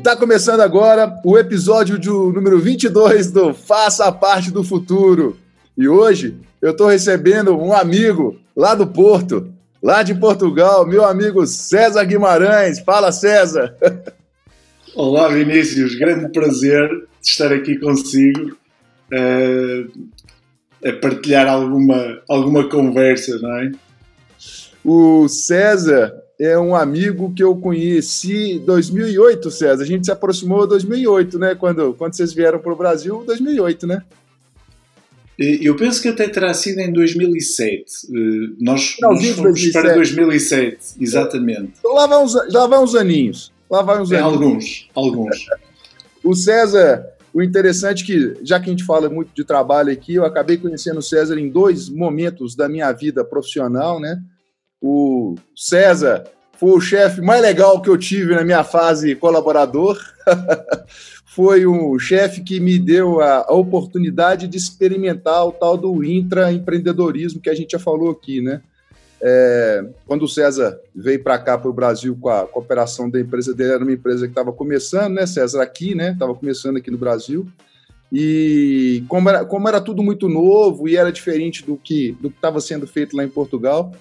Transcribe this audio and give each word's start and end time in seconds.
está 0.00 0.16
começando 0.16 0.60
agora 0.60 1.20
o 1.22 1.38
episódio 1.38 1.98
de 1.98 2.08
número 2.08 2.58
22 2.58 3.30
do 3.30 3.52
Faça 3.52 4.06
a 4.06 4.12
Parte 4.12 4.50
do 4.50 4.64
Futuro. 4.64 5.36
E 5.76 5.86
hoje 5.86 6.38
eu 6.62 6.70
estou 6.70 6.86
recebendo 6.86 7.54
um 7.54 7.70
amigo 7.70 8.40
lá 8.56 8.74
do 8.74 8.86
Porto, 8.86 9.52
lá 9.82 10.02
de 10.02 10.14
Portugal, 10.14 10.86
meu 10.86 11.04
amigo 11.04 11.46
César 11.46 12.02
Guimarães. 12.04 12.80
Fala, 12.80 13.12
César! 13.12 13.76
Olá, 14.96 15.28
Vinícius. 15.28 15.94
Grande 15.94 16.32
prazer 16.32 16.88
de 16.88 17.28
estar 17.28 17.52
aqui 17.52 17.78
consigo 17.78 18.56
uh, 19.12 20.08
a 20.82 20.92
partilhar 20.94 21.46
alguma, 21.46 22.22
alguma 22.26 22.66
conversa, 22.70 23.38
não 23.38 23.54
é? 23.58 23.70
O 24.82 25.28
César 25.28 26.14
é 26.40 26.58
um 26.58 26.74
amigo 26.74 27.34
que 27.34 27.44
eu 27.44 27.54
conheci 27.54 28.52
em 28.52 28.58
2008, 28.60 29.50
César. 29.50 29.82
A 29.82 29.86
gente 29.86 30.06
se 30.06 30.10
aproximou 30.10 30.64
em 30.64 30.68
2008, 30.68 31.38
né? 31.38 31.54
Quando, 31.54 31.92
quando 31.92 32.14
vocês 32.14 32.32
vieram 32.32 32.58
para 32.58 32.72
o 32.72 32.76
Brasil, 32.76 33.22
2008, 33.26 33.86
né? 33.86 34.02
Eu 35.38 35.76
penso 35.76 36.00
que 36.00 36.08
até 36.08 36.28
terá 36.28 36.52
sido 36.54 36.80
em 36.80 36.90
2007. 36.92 37.84
Eh, 38.08 38.54
nós, 38.58 38.96
Não, 39.00 39.10
nós 39.10 39.20
fomos 39.20 39.42
2007. 39.42 39.72
para 39.72 39.94
2007, 39.94 40.78
exatamente. 40.98 41.72
Então 41.78 41.94
lá 41.94 42.06
vai 42.06 42.24
uns, 42.24 42.34
lá 42.34 42.80
uns 42.80 42.94
aninhos. 42.94 43.52
Lá 43.70 43.82
vai 43.82 44.00
uns 44.00 44.10
é, 44.10 44.18
aninhos. 44.18 44.34
Alguns, 44.34 44.88
alguns. 44.94 45.46
o 46.24 46.34
César, 46.34 47.06
o 47.34 47.42
interessante 47.42 48.02
é 48.02 48.06
que, 48.06 48.44
já 48.44 48.58
que 48.58 48.66
a 48.66 48.70
gente 48.70 48.84
fala 48.84 49.10
muito 49.10 49.30
de 49.34 49.44
trabalho 49.44 49.92
aqui, 49.92 50.14
eu 50.14 50.24
acabei 50.24 50.56
conhecendo 50.56 50.98
o 50.98 51.02
César 51.02 51.38
em 51.38 51.50
dois 51.50 51.88
momentos 51.90 52.54
da 52.54 52.68
minha 52.68 52.90
vida 52.92 53.24
profissional, 53.24 54.00
né? 54.00 54.22
O 54.80 55.34
César 55.54 56.24
foi 56.58 56.70
o 56.70 56.80
chefe 56.80 57.20
mais 57.20 57.40
legal 57.40 57.80
que 57.80 57.88
eu 57.88 57.96
tive 57.96 58.34
na 58.34 58.44
minha 58.44 58.64
fase 58.64 59.14
colaborador. 59.14 59.98
foi 61.24 61.66
um 61.66 61.98
chefe 61.98 62.42
que 62.42 62.58
me 62.58 62.78
deu 62.78 63.20
a, 63.20 63.46
a, 63.48 63.52
oportunidade 63.52 64.48
de 64.48 64.56
experimentar 64.56 65.46
o 65.46 65.52
tal 65.52 65.76
do 65.76 66.04
intraempreendedorismo 66.04 67.40
que 67.40 67.48
a 67.48 67.54
gente 67.54 67.72
já 67.72 67.78
falou 67.78 68.10
aqui, 68.10 68.40
né? 68.40 68.60
É, 69.22 69.84
quando 70.06 70.22
o 70.22 70.28
César 70.28 70.80
veio 70.94 71.22
para 71.22 71.38
cá, 71.38 71.56
para 71.56 71.70
o 71.70 71.74
Brasil, 71.74 72.16
com 72.18 72.30
a 72.30 72.46
cooperação 72.46 73.08
da 73.08 73.20
empresa 73.20 73.54
dele, 73.54 73.72
era 73.72 73.84
uma 73.84 73.92
empresa 73.92 74.26
que 74.26 74.32
estava 74.32 74.50
começando, 74.50 75.14
né, 75.14 75.26
César, 75.26 75.62
aqui, 75.62 75.94
né, 75.94 76.12
estava 76.12 76.34
começando 76.34 76.78
aqui 76.78 76.90
no 76.90 76.96
Brasil, 76.96 77.46
e 78.10 79.04
como 79.08 79.28
era, 79.28 79.44
como 79.44 79.68
era 79.68 79.80
tudo 79.80 80.02
muito 80.02 80.26
novo 80.26 80.88
e 80.88 80.96
era 80.96 81.12
diferente 81.12 81.64
do 81.64 81.76
que 81.76 82.12
do 82.12 82.28
estava 82.28 82.60
sendo 82.60 82.86
feito 82.86 83.14
lá 83.14 83.22
em 83.22 83.28
Portugal, 83.28 83.92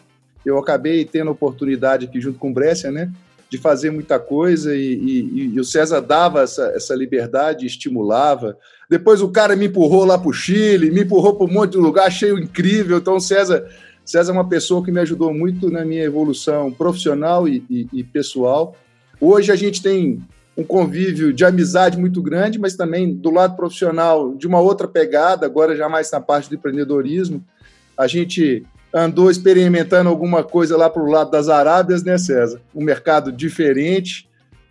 eu 0.45 0.58
acabei 0.58 1.06
tendo 1.06 1.30
a 1.30 1.32
oportunidade 1.32 2.06
aqui 2.06 2.20
junto 2.20 2.40
com 2.40 2.50
o 2.50 2.54
Brescia, 2.54 2.92
né, 2.92 3.12
de 3.50 3.58
fazer 3.58 3.90
muita 3.90 4.20
coisa 4.20 4.76
e, 4.76 4.94
e, 4.94 5.52
e, 5.56 5.59
o 5.59 5.64
César 5.64 6.02
dava 6.02 6.44
essa, 6.44 6.72
essa 6.76 6.94
liberdade, 6.94 7.66
estimulava. 7.66 8.56
Depois 8.88 9.22
o 9.22 9.30
cara 9.30 9.56
me 9.56 9.66
empurrou 9.66 10.06
lá 10.06 10.17
para 10.20 10.30
o 10.30 10.34
Chile, 10.34 10.92
me 10.92 11.02
empurrou 11.02 11.36
para 11.36 11.48
um 11.48 11.52
monte 11.52 11.72
de 11.72 11.78
lugar, 11.78 12.08
achei 12.08 12.32
incrível. 12.32 13.00
Então 13.00 13.16
o 13.16 13.20
César, 13.20 13.67
César 14.06 14.32
é 14.32 14.36
uma 14.36 14.48
pessoa 14.48 14.84
que 14.86 14.92
me 14.92 15.00
ajudou 15.00 15.34
muito 15.34 15.72
na 15.72 15.84
minha 15.84 16.04
evolução 16.04 16.72
profissional 16.72 17.48
e, 17.48 17.88
e 17.92 18.04
pessoal. 18.04 18.76
Hoje 19.20 19.52
a 19.52 19.56
gente 19.56 19.82
tem 19.82 20.22
um 20.56 20.64
convívio 20.64 21.34
de 21.34 21.44
amizade 21.44 21.98
muito 21.98 22.22
grande, 22.22 22.60
mas 22.60 22.76
também 22.76 23.14
do 23.14 23.32
lado 23.32 23.56
profissional 23.56 24.36
de 24.36 24.45
uma 24.45 24.60
outra 24.60 24.88
pegada, 24.88 25.45
agora 25.45 25.76
já 25.76 25.88
mais 25.90 26.12
na 26.12 26.20
parte 26.20 26.50
do 26.50 26.56
empreendedorismo. 26.56 27.44
A 27.98 28.08
gente 28.08 28.66
andou 28.94 29.30
experimentando 29.30 30.09
alguma 30.09 30.44
coisa 30.44 30.76
lá 30.78 30.90
para 30.90 31.02
o 31.02 31.09
lado 31.09 31.32
das 31.32 31.50
Arábias, 31.50 32.04
né, 32.04 32.18
César? 32.18 32.62
Um 32.73 32.84
mercado 32.84 33.32
diferente. 33.32 34.27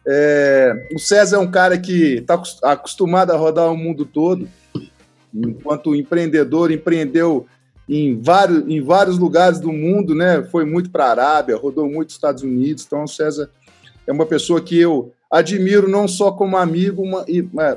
É, 0.07 0.89
o 0.93 0.99
César 0.99 1.37
é 1.37 1.41
um 1.41 1.51
cara 1.51 1.79
que 1.79 2.15
está 2.15 2.41
acostumado 2.63 3.31
a 3.31 3.37
rodar 3.37 3.71
o 3.71 3.77
mundo 3.77 4.05
todo, 4.05 4.49
enquanto 5.35 5.95
empreendedor, 5.95 6.71
empreendeu 6.73 7.47
em 7.89 8.21
vários, 8.21 8.65
em 8.69 8.81
vários 8.83 9.19
lugares 9.19 9.59
do 9.61 9.73
mundo, 9.73 10.15
né? 10.15 10.43
Foi 10.51 10.65
muito 10.65 10.91
para 10.91 11.07
a 11.07 11.11
Arábia, 11.11 11.57
rodou 11.57 11.89
muito 11.89 12.11
Estados 12.11 12.43
Unidos. 12.43 12.85
Então, 12.87 13.05
o 13.05 13.09
César 13.09 13.51
é 14.07 14.13
uma 14.13 14.27
pessoa 14.27 14.61
que 14.61 14.79
eu 14.79 15.13
admiro 15.31 15.89
não 15.89 16.09
só 16.09 16.33
como 16.33 16.57
amigo, 16.57 17.05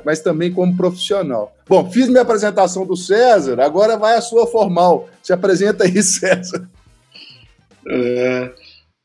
mas 0.04 0.20
também 0.20 0.52
como 0.52 0.76
profissional. 0.76 1.54
Bom, 1.68 1.90
fiz 1.90 2.08
minha 2.08 2.22
apresentação 2.22 2.86
do 2.86 2.96
César, 2.96 3.60
agora 3.60 3.96
vai 3.96 4.16
a 4.16 4.22
sua 4.22 4.46
formal. 4.46 5.08
Se 5.22 5.32
apresenta 5.32 5.84
aí, 5.84 6.00
César. 6.02 6.68
É, 7.86 8.50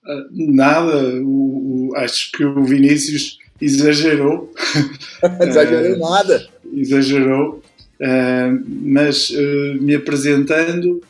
é 0.08 0.24
nada, 0.32 0.96
o, 1.22 1.90
o, 1.90 1.96
acho 1.98 2.32
que 2.32 2.46
o 2.46 2.64
Vinícius 2.64 3.38
exagerou. 3.60 4.54
Exagerei 5.42 5.94
é, 5.94 5.98
nada. 5.98 6.48
Exagerou, 6.74 7.62
é, 8.00 8.50
mas 8.68 9.32
é, 9.36 9.74
me 9.76 9.96
apresentando, 9.96 11.02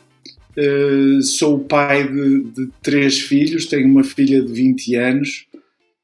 sou 1.22 1.56
o 1.56 1.60
pai 1.60 2.08
de, 2.08 2.42
de 2.44 2.68
três 2.82 3.20
filhos, 3.20 3.66
tenho 3.66 3.86
uma 3.86 4.02
filha 4.02 4.42
de 4.42 4.52
20 4.52 4.96
anos 4.96 5.46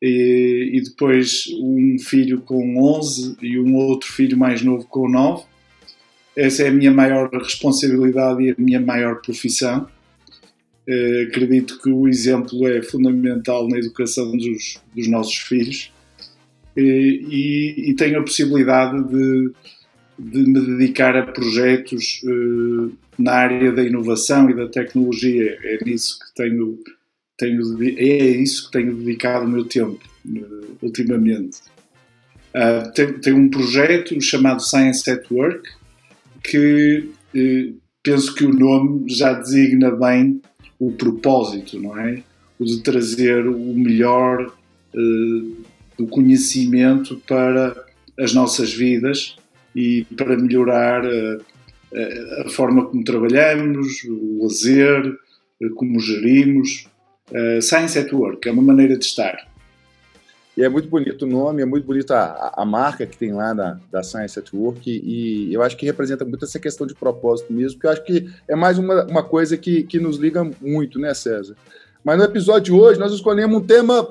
e, 0.06 0.70
e, 0.75 0.82
depois 0.82 1.47
um 1.59 1.97
filho 1.98 2.42
com 2.42 2.76
11 2.98 3.38
e 3.41 3.59
um 3.59 3.75
outro 3.75 4.12
filho 4.12 4.37
mais 4.37 4.60
novo 4.60 4.84
com 4.87 5.09
9. 5.09 5.44
Essa 6.37 6.65
é 6.65 6.69
a 6.69 6.72
minha 6.72 6.92
maior 6.92 7.31
responsabilidade 7.32 8.42
e 8.42 8.50
a 8.50 8.54
minha 8.59 8.81
maior 8.81 9.22
profissão. 9.22 9.88
Uh, 10.87 11.22
acredito 11.26 11.81
que 11.81 11.88
o 11.88 12.06
exemplo 12.06 12.69
é 12.69 12.82
fundamental 12.82 13.66
na 13.66 13.78
educação 13.78 14.31
dos, 14.37 14.78
dos 14.94 15.09
nossos 15.09 15.37
filhos 15.37 15.91
uh, 16.76 16.81
e, 16.81 17.88
e, 17.88 17.94
tenho 17.94 18.19
a 18.19 18.22
possibilidade 18.22 19.03
de, 19.09 19.53
de 20.19 20.38
me 20.41 20.60
dedicar 20.60 21.16
a 21.16 21.22
projetos 21.22 22.21
uh, 22.25 22.92
na 23.19 23.32
área 23.32 23.72
da 23.72 23.82
inovação 23.82 24.50
e 24.50 24.54
da 24.54 24.69
tecnologia. 24.69 25.59
É 25.62 25.82
nisso 25.82 26.19
que 26.19 26.34
tenho 26.34 26.78
tenho, 27.37 27.83
é 27.83 28.27
isso 28.28 28.67
que 28.67 28.78
tenho 28.78 28.95
dedicado 28.95 29.45
o 29.45 29.49
meu 29.49 29.65
tempo 29.65 30.00
uh, 30.27 30.77
ultimamente. 30.83 31.59
Uh, 32.55 33.34
um 33.34 33.49
projeto 33.49 34.21
chamado 34.21 34.62
Science 34.62 35.11
at 35.11 35.25
Work 35.31 35.69
que 36.43 37.11
uh, 37.34 37.81
penso 38.03 38.34
que 38.34 38.45
o 38.45 38.53
nome 38.53 39.09
já 39.09 39.33
designa 39.33 39.91
bem 39.91 40.41
o 40.78 40.93
propósito, 40.93 41.81
não 41.81 41.99
é? 41.99 42.22
O 42.59 42.65
de 42.65 42.83
trazer 42.83 43.47
o 43.47 43.75
melhor 43.75 44.55
do 45.99 46.06
conhecimento 46.06 47.21
para 47.27 47.75
as 48.16 48.33
nossas 48.33 48.72
vidas 48.72 49.34
e 49.75 50.05
para 50.16 50.37
melhorar 50.37 51.03
a 51.05 52.49
forma 52.51 52.87
como 52.87 53.03
trabalhamos, 53.03 54.05
o 54.05 54.45
lazer, 54.45 55.19
como 55.75 55.99
gerimos, 55.99 56.87
uh, 57.31 57.62
Science 57.62 57.99
at 57.99 58.12
Work, 58.12 58.49
é 58.49 58.53
uma 58.53 58.62
maneira 58.62 58.97
de 58.97 59.05
estar. 59.05 59.49
E 60.57 60.62
é 60.62 60.69
muito 60.69 60.89
bonito 60.89 61.25
o 61.25 61.29
nome, 61.29 61.62
é 61.62 61.65
muito 61.65 61.85
bonita 61.85 62.17
a, 62.17 62.62
a, 62.62 62.65
marca 62.65 63.05
que 63.07 63.19
tem 63.19 63.33
lá 63.33 63.53
da, 63.53 63.79
da 63.91 64.03
Science 64.05 64.39
at 64.39 64.53
Work, 64.53 64.89
e, 64.89 65.49
e, 65.49 65.55
eu 65.55 65.63
acho 65.63 65.77
que 65.77 65.84
representa 65.84 66.25
muito 66.25 66.45
essa 66.45 66.61
questão 66.61 66.87
de 66.87 66.95
propósito 66.95 67.53
mesmo, 67.53 67.75
porque 67.75 67.87
eu 67.89 67.91
acho 67.91 68.05
que 68.05 68.31
é 68.49 68.55
mais 68.55 68.79
uma, 68.79 69.05
uma 69.05 69.23
coisa 69.23 69.57
que, 69.57 69.83
que 69.83 69.99
nos 69.99 70.17
liga 70.17 70.49
muito, 70.61 70.99
né, 70.99 71.13
César? 71.13 71.57
Mas 72.05 72.19
no 72.19 72.25
episódio 72.25 72.63
de 72.63 72.73
hoje 72.73 73.01
nós 73.01 73.13
escolhemos 73.13 73.57
um 73.57 73.65
tema 73.65 74.07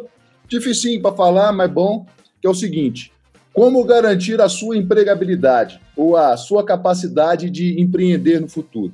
dificinho 0.47 1.01
para 1.01 1.15
falar, 1.15 1.53
mas 1.53 1.71
bom, 1.71 2.05
que 2.41 2.47
é 2.47 2.49
o 2.49 2.55
seguinte: 2.55 3.13
como 3.53 3.85
garantir 3.85 4.41
a 4.41 4.49
sua 4.49 4.75
empregabilidade 4.75 5.79
ou 5.95 6.17
a 6.17 6.35
sua 6.35 6.65
capacidade 6.65 7.49
de 7.49 7.79
empreender 7.79 8.41
no 8.41 8.49
futuro? 8.49 8.91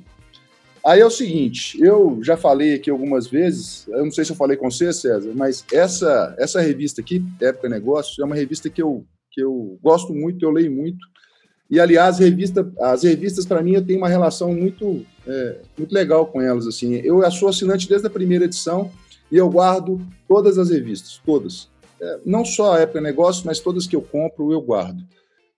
Aí 0.84 1.00
é 1.00 1.06
o 1.06 1.10
seguinte, 1.10 1.78
eu 1.80 2.18
já 2.22 2.36
falei 2.36 2.74
aqui 2.74 2.90
algumas 2.90 3.26
vezes, 3.26 3.86
eu 3.88 4.04
não 4.04 4.10
sei 4.10 4.24
se 4.24 4.32
eu 4.32 4.36
falei 4.36 4.56
com 4.56 4.70
você, 4.70 4.92
César, 4.92 5.30
mas 5.34 5.64
essa, 5.70 6.34
essa 6.38 6.60
revista 6.60 7.02
aqui, 7.02 7.22
Época 7.40 7.68
Negócios, 7.68 8.18
é 8.18 8.24
uma 8.24 8.34
revista 8.34 8.70
que 8.70 8.80
eu, 8.80 9.04
que 9.30 9.42
eu 9.42 9.78
gosto 9.82 10.14
muito, 10.14 10.44
eu 10.44 10.50
leio 10.50 10.72
muito. 10.72 10.98
E, 11.70 11.78
aliás, 11.78 12.18
revista, 12.18 12.68
as 12.80 13.04
revistas, 13.04 13.46
para 13.46 13.62
mim, 13.62 13.74
eu 13.74 13.84
tenho 13.84 13.98
uma 13.98 14.08
relação 14.08 14.52
muito, 14.52 15.06
é, 15.24 15.58
muito 15.78 15.92
legal 15.92 16.26
com 16.26 16.40
elas. 16.40 16.66
assim. 16.66 16.94
Eu 16.96 17.30
sou 17.30 17.48
assinante 17.48 17.88
desde 17.88 18.08
a 18.08 18.10
primeira 18.10 18.46
edição 18.46 18.90
e 19.30 19.36
eu 19.36 19.48
guardo 19.48 20.04
todas 20.26 20.58
as 20.58 20.70
revistas, 20.70 21.20
todas. 21.24 21.68
É, 22.02 22.18
não 22.26 22.44
só 22.44 22.74
a 22.74 22.80
Época 22.80 23.00
Negócios, 23.00 23.44
mas 23.44 23.60
todas 23.60 23.86
que 23.86 23.94
eu 23.94 24.02
compro, 24.02 24.52
eu 24.52 24.60
guardo. 24.60 25.00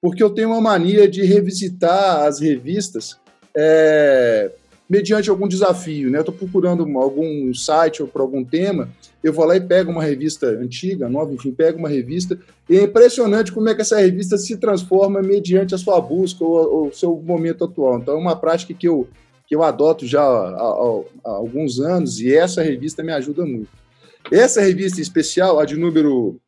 Porque 0.02 0.22
eu 0.22 0.28
tenho 0.28 0.48
uma 0.48 0.60
mania 0.60 1.08
de 1.08 1.22
revisitar 1.22 2.26
as 2.26 2.40
revistas 2.40 3.16
é, 3.56 4.50
mediante 4.92 5.30
algum 5.30 5.48
desafio, 5.48 6.10
né? 6.10 6.18
Eu 6.18 6.20
estou 6.20 6.34
procurando 6.34 6.82
algum 6.98 7.54
site 7.54 8.02
ou 8.02 8.08
por 8.08 8.20
algum 8.20 8.44
tema, 8.44 8.90
eu 9.24 9.32
vou 9.32 9.46
lá 9.46 9.56
e 9.56 9.60
pego 9.60 9.90
uma 9.90 10.04
revista 10.04 10.46
antiga, 10.48 11.08
nova, 11.08 11.32
enfim, 11.32 11.50
pego 11.50 11.78
uma 11.78 11.88
revista, 11.88 12.38
e 12.68 12.76
é 12.76 12.82
impressionante 12.82 13.50
como 13.52 13.70
é 13.70 13.74
que 13.74 13.80
essa 13.80 13.98
revista 13.98 14.36
se 14.36 14.54
transforma 14.58 15.22
mediante 15.22 15.74
a 15.74 15.78
sua 15.78 15.98
busca 15.98 16.44
ou 16.44 16.88
o 16.88 16.92
seu 16.92 17.16
momento 17.24 17.64
atual. 17.64 18.00
Então, 18.00 18.12
é 18.12 18.18
uma 18.18 18.36
prática 18.36 18.74
que 18.74 18.86
eu, 18.86 19.08
que 19.46 19.56
eu 19.56 19.62
adoto 19.62 20.06
já 20.06 20.20
há, 20.20 20.26
há, 20.26 21.02
há 21.24 21.30
alguns 21.30 21.80
anos, 21.80 22.20
e 22.20 22.30
essa 22.30 22.62
revista 22.62 23.02
me 23.02 23.12
ajuda 23.12 23.46
muito. 23.46 23.70
Essa 24.30 24.60
revista 24.60 25.00
especial, 25.00 25.58
a 25.58 25.64
de 25.64 25.74
número. 25.74 26.38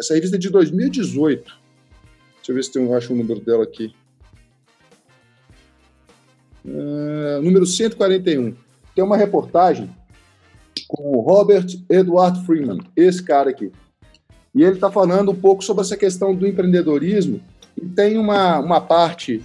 Essa 0.00 0.14
revista 0.14 0.34
é 0.34 0.40
de 0.40 0.50
2018, 0.50 1.62
Deixa 2.38 2.50
eu 2.50 2.56
ver 2.56 2.64
se 2.64 2.72
tem, 2.72 2.84
eu 2.84 2.94
acho 2.96 3.12
o 3.12 3.16
número 3.16 3.38
dela 3.38 3.62
aqui. 3.62 3.94
Uh, 7.22 7.40
número 7.40 7.64
141. 7.64 8.54
Tem 8.96 9.04
uma 9.04 9.16
reportagem 9.16 9.88
com 10.88 11.16
o 11.16 11.20
Robert 11.20 11.66
Edward 11.88 12.44
Freeman, 12.44 12.80
esse 12.96 13.22
cara 13.22 13.50
aqui. 13.50 13.70
E 14.52 14.62
ele 14.62 14.74
está 14.74 14.90
falando 14.90 15.30
um 15.30 15.34
pouco 15.34 15.62
sobre 15.62 15.82
essa 15.82 15.96
questão 15.96 16.34
do 16.34 16.46
empreendedorismo. 16.46 17.40
E 17.80 17.86
tem 17.86 18.18
uma, 18.18 18.58
uma 18.58 18.80
parte 18.80 19.40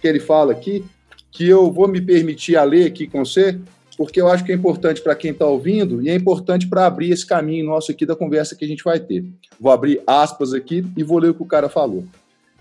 que 0.00 0.06
ele 0.06 0.20
fala 0.20 0.52
aqui 0.52 0.84
que 1.30 1.48
eu 1.48 1.72
vou 1.72 1.88
me 1.88 2.02
permitir 2.02 2.56
a 2.56 2.64
ler 2.64 2.86
aqui 2.86 3.06
com 3.06 3.24
você, 3.24 3.58
porque 3.96 4.20
eu 4.20 4.28
acho 4.28 4.44
que 4.44 4.52
é 4.52 4.54
importante 4.54 5.00
para 5.00 5.14
quem 5.14 5.30
está 5.30 5.46
ouvindo 5.46 6.02
e 6.02 6.10
é 6.10 6.14
importante 6.14 6.68
para 6.68 6.84
abrir 6.84 7.10
esse 7.10 7.24
caminho 7.24 7.64
nosso 7.64 7.90
aqui 7.90 8.04
da 8.04 8.14
conversa 8.14 8.54
que 8.54 8.64
a 8.64 8.68
gente 8.68 8.84
vai 8.84 9.00
ter. 9.00 9.24
Vou 9.58 9.72
abrir 9.72 10.02
aspas 10.06 10.52
aqui 10.52 10.84
e 10.94 11.02
vou 11.02 11.18
ler 11.18 11.30
o 11.30 11.34
que 11.34 11.42
o 11.42 11.46
cara 11.46 11.70
falou. 11.70 12.04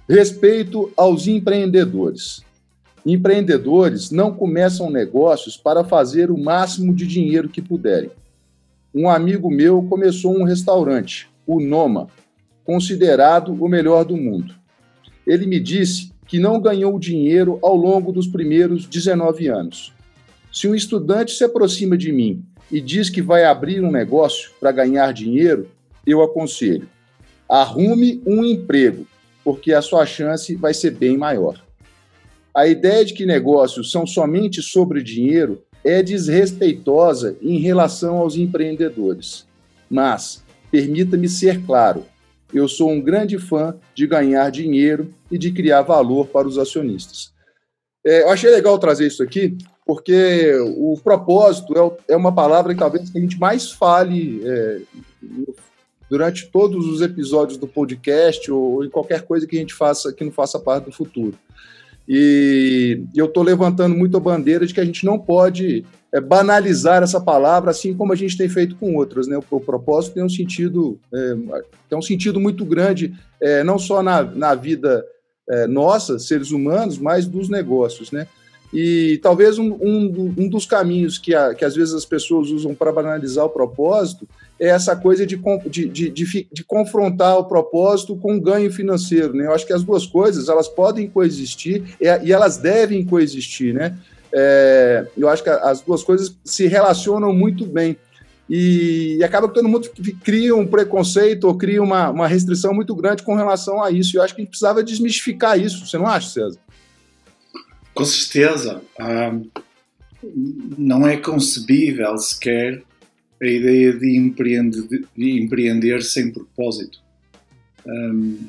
Respeito 0.07 0.89
aos 0.95 1.27
empreendedores. 1.27 2.41
Empreendedores 3.05 4.11
não 4.11 4.31
começam 4.31 4.91
negócios 4.91 5.57
para 5.57 5.83
fazer 5.83 6.29
o 6.29 6.37
máximo 6.37 6.93
de 6.93 7.07
dinheiro 7.07 7.49
que 7.49 7.61
puderem. 7.61 8.11
Um 8.93 9.09
amigo 9.09 9.49
meu 9.49 9.81
começou 9.83 10.37
um 10.37 10.43
restaurante, 10.43 11.27
o 11.47 11.59
Noma, 11.59 12.07
considerado 12.63 13.53
o 13.53 13.67
melhor 13.67 14.05
do 14.05 14.15
mundo. 14.15 14.53
Ele 15.25 15.47
me 15.47 15.59
disse 15.59 16.11
que 16.27 16.37
não 16.37 16.61
ganhou 16.61 16.99
dinheiro 16.99 17.57
ao 17.63 17.75
longo 17.75 18.11
dos 18.11 18.27
primeiros 18.27 18.85
19 18.85 19.47
anos. 19.47 19.93
Se 20.51 20.67
um 20.67 20.75
estudante 20.75 21.31
se 21.31 21.43
aproxima 21.43 21.97
de 21.97 22.11
mim 22.11 22.43
e 22.71 22.79
diz 22.79 23.09
que 23.09 23.21
vai 23.21 23.45
abrir 23.45 23.83
um 23.83 23.91
negócio 23.91 24.51
para 24.59 24.71
ganhar 24.71 25.11
dinheiro, 25.11 25.67
eu 26.05 26.21
aconselho: 26.21 26.87
arrume 27.49 28.21
um 28.25 28.45
emprego, 28.45 29.07
porque 29.43 29.73
a 29.73 29.81
sua 29.81 30.05
chance 30.05 30.53
vai 30.55 30.73
ser 30.73 30.91
bem 30.91 31.17
maior. 31.17 31.61
A 32.53 32.67
ideia 32.67 33.05
de 33.05 33.13
que 33.13 33.25
negócios 33.25 33.91
são 33.91 34.05
somente 34.05 34.61
sobre 34.61 35.01
dinheiro 35.01 35.63
é 35.83 36.03
desrespeitosa 36.03 37.37
em 37.41 37.59
relação 37.59 38.17
aos 38.17 38.35
empreendedores. 38.35 39.47
Mas, 39.89 40.43
permita-me 40.69 41.27
ser 41.27 41.65
claro, 41.65 42.05
eu 42.53 42.67
sou 42.67 42.89
um 42.89 43.01
grande 43.01 43.37
fã 43.39 43.75
de 43.95 44.05
ganhar 44.05 44.49
dinheiro 44.51 45.13
e 45.29 45.37
de 45.37 45.51
criar 45.51 45.81
valor 45.81 46.27
para 46.27 46.47
os 46.47 46.57
acionistas. 46.57 47.31
É, 48.05 48.23
eu 48.23 48.29
achei 48.29 48.49
legal 48.49 48.77
trazer 48.77 49.07
isso 49.07 49.23
aqui, 49.23 49.57
porque 49.85 50.53
o 50.77 50.99
propósito 51.01 51.97
é, 52.07 52.13
é 52.13 52.17
uma 52.17 52.33
palavra 52.33 52.73
que 52.73 52.79
talvez 52.79 53.11
a 53.15 53.19
gente 53.19 53.39
mais 53.39 53.71
fale 53.71 54.41
é, 54.43 54.81
durante 56.09 56.47
todos 56.47 56.87
os 56.87 57.01
episódios 57.01 57.57
do 57.57 57.67
podcast 57.67 58.51
ou 58.51 58.83
em 58.83 58.89
qualquer 58.89 59.21
coisa 59.21 59.47
que 59.47 59.55
a 59.55 59.59
gente 59.59 59.73
faça 59.73 60.11
que 60.11 60.23
não 60.23 60.31
faça 60.31 60.59
parte 60.59 60.85
do 60.85 60.91
futuro. 60.91 61.37
E 62.13 63.05
eu 63.15 63.27
estou 63.27 63.41
levantando 63.41 63.95
muito 63.95 64.17
a 64.17 64.19
bandeira 64.19 64.67
de 64.67 64.73
que 64.73 64.81
a 64.81 64.85
gente 64.85 65.05
não 65.05 65.17
pode 65.17 65.85
é, 66.13 66.19
banalizar 66.19 67.01
essa 67.01 67.21
palavra, 67.21 67.71
assim 67.71 67.93
como 67.93 68.11
a 68.11 68.17
gente 68.17 68.37
tem 68.37 68.49
feito 68.49 68.75
com 68.75 68.97
outras. 68.97 69.27
Né? 69.27 69.37
O, 69.37 69.55
o 69.55 69.61
propósito 69.61 70.15
tem 70.15 70.23
um 70.23 70.27
sentido, 70.27 70.99
é, 71.13 71.35
tem 71.87 71.97
um 71.97 72.01
sentido 72.01 72.37
muito 72.37 72.65
grande, 72.65 73.13
é, 73.39 73.63
não 73.63 73.79
só 73.79 74.03
na, 74.03 74.23
na 74.23 74.53
vida 74.53 75.05
é, 75.49 75.67
nossa, 75.67 76.19
seres 76.19 76.51
humanos, 76.51 76.97
mas 76.97 77.25
dos 77.25 77.47
negócios. 77.47 78.11
Né? 78.11 78.27
E 78.73 79.19
talvez 79.21 79.59
um, 79.59 79.73
um, 79.81 80.33
um 80.37 80.49
dos 80.49 80.65
caminhos 80.65 81.17
que, 81.17 81.35
a, 81.35 81.53
que 81.53 81.65
às 81.65 81.75
vezes 81.75 81.93
as 81.93 82.05
pessoas 82.05 82.49
usam 82.49 82.73
para 82.73 82.91
banalizar 82.91 83.45
o 83.45 83.49
propósito 83.49 84.27
é 84.57 84.67
essa 84.67 84.95
coisa 84.95 85.25
de, 85.25 85.35
de, 85.67 85.89
de, 85.89 86.09
de, 86.09 86.47
de 86.51 86.63
confrontar 86.63 87.37
o 87.37 87.45
propósito 87.45 88.15
com 88.15 88.37
o 88.37 88.41
ganho 88.41 88.71
financeiro. 88.71 89.33
Né? 89.33 89.45
Eu 89.45 89.53
acho 89.53 89.65
que 89.65 89.73
as 89.73 89.83
duas 89.83 90.05
coisas 90.05 90.47
elas 90.47 90.67
podem 90.67 91.09
coexistir 91.09 91.83
e 91.99 92.31
elas 92.31 92.57
devem 92.57 93.03
coexistir. 93.03 93.73
Né? 93.73 93.97
É, 94.31 95.05
eu 95.17 95.27
acho 95.27 95.43
que 95.43 95.49
as 95.49 95.81
duas 95.81 96.03
coisas 96.03 96.37
se 96.45 96.67
relacionam 96.67 97.33
muito 97.33 97.65
bem. 97.65 97.97
E, 98.49 99.17
e, 99.17 99.23
acaba 99.23 99.47
que 99.47 99.53
todo 99.53 99.67
mundo 99.67 99.89
cria 100.23 100.55
um 100.55 100.67
preconceito 100.67 101.45
ou 101.45 101.55
cria 101.55 101.81
uma, 101.81 102.09
uma 102.09 102.27
restrição 102.27 102.73
muito 102.73 102.93
grande 102.93 103.23
com 103.23 103.33
relação 103.33 103.81
a 103.81 103.89
isso. 103.89 104.15
E 104.15 104.17
eu 104.17 104.23
acho 104.23 104.35
que 104.35 104.41
a 104.41 104.43
gente 104.43 104.49
precisava 104.49 104.83
desmistificar 104.83 105.59
isso. 105.59 105.85
Você 105.85 105.97
não 105.97 106.05
acha, 106.05 106.29
César? 106.29 106.59
Com 108.01 108.05
certeza. 108.05 108.81
Não 110.75 111.07
é 111.07 111.17
concebível 111.17 112.17
sequer 112.17 112.81
a 113.39 113.45
ideia 113.45 113.93
de 113.93 114.17
empreender, 114.17 115.05
de 115.15 115.39
empreender 115.39 116.01
sem 116.01 116.31
propósito. 116.31 116.97
Um, 117.85 118.39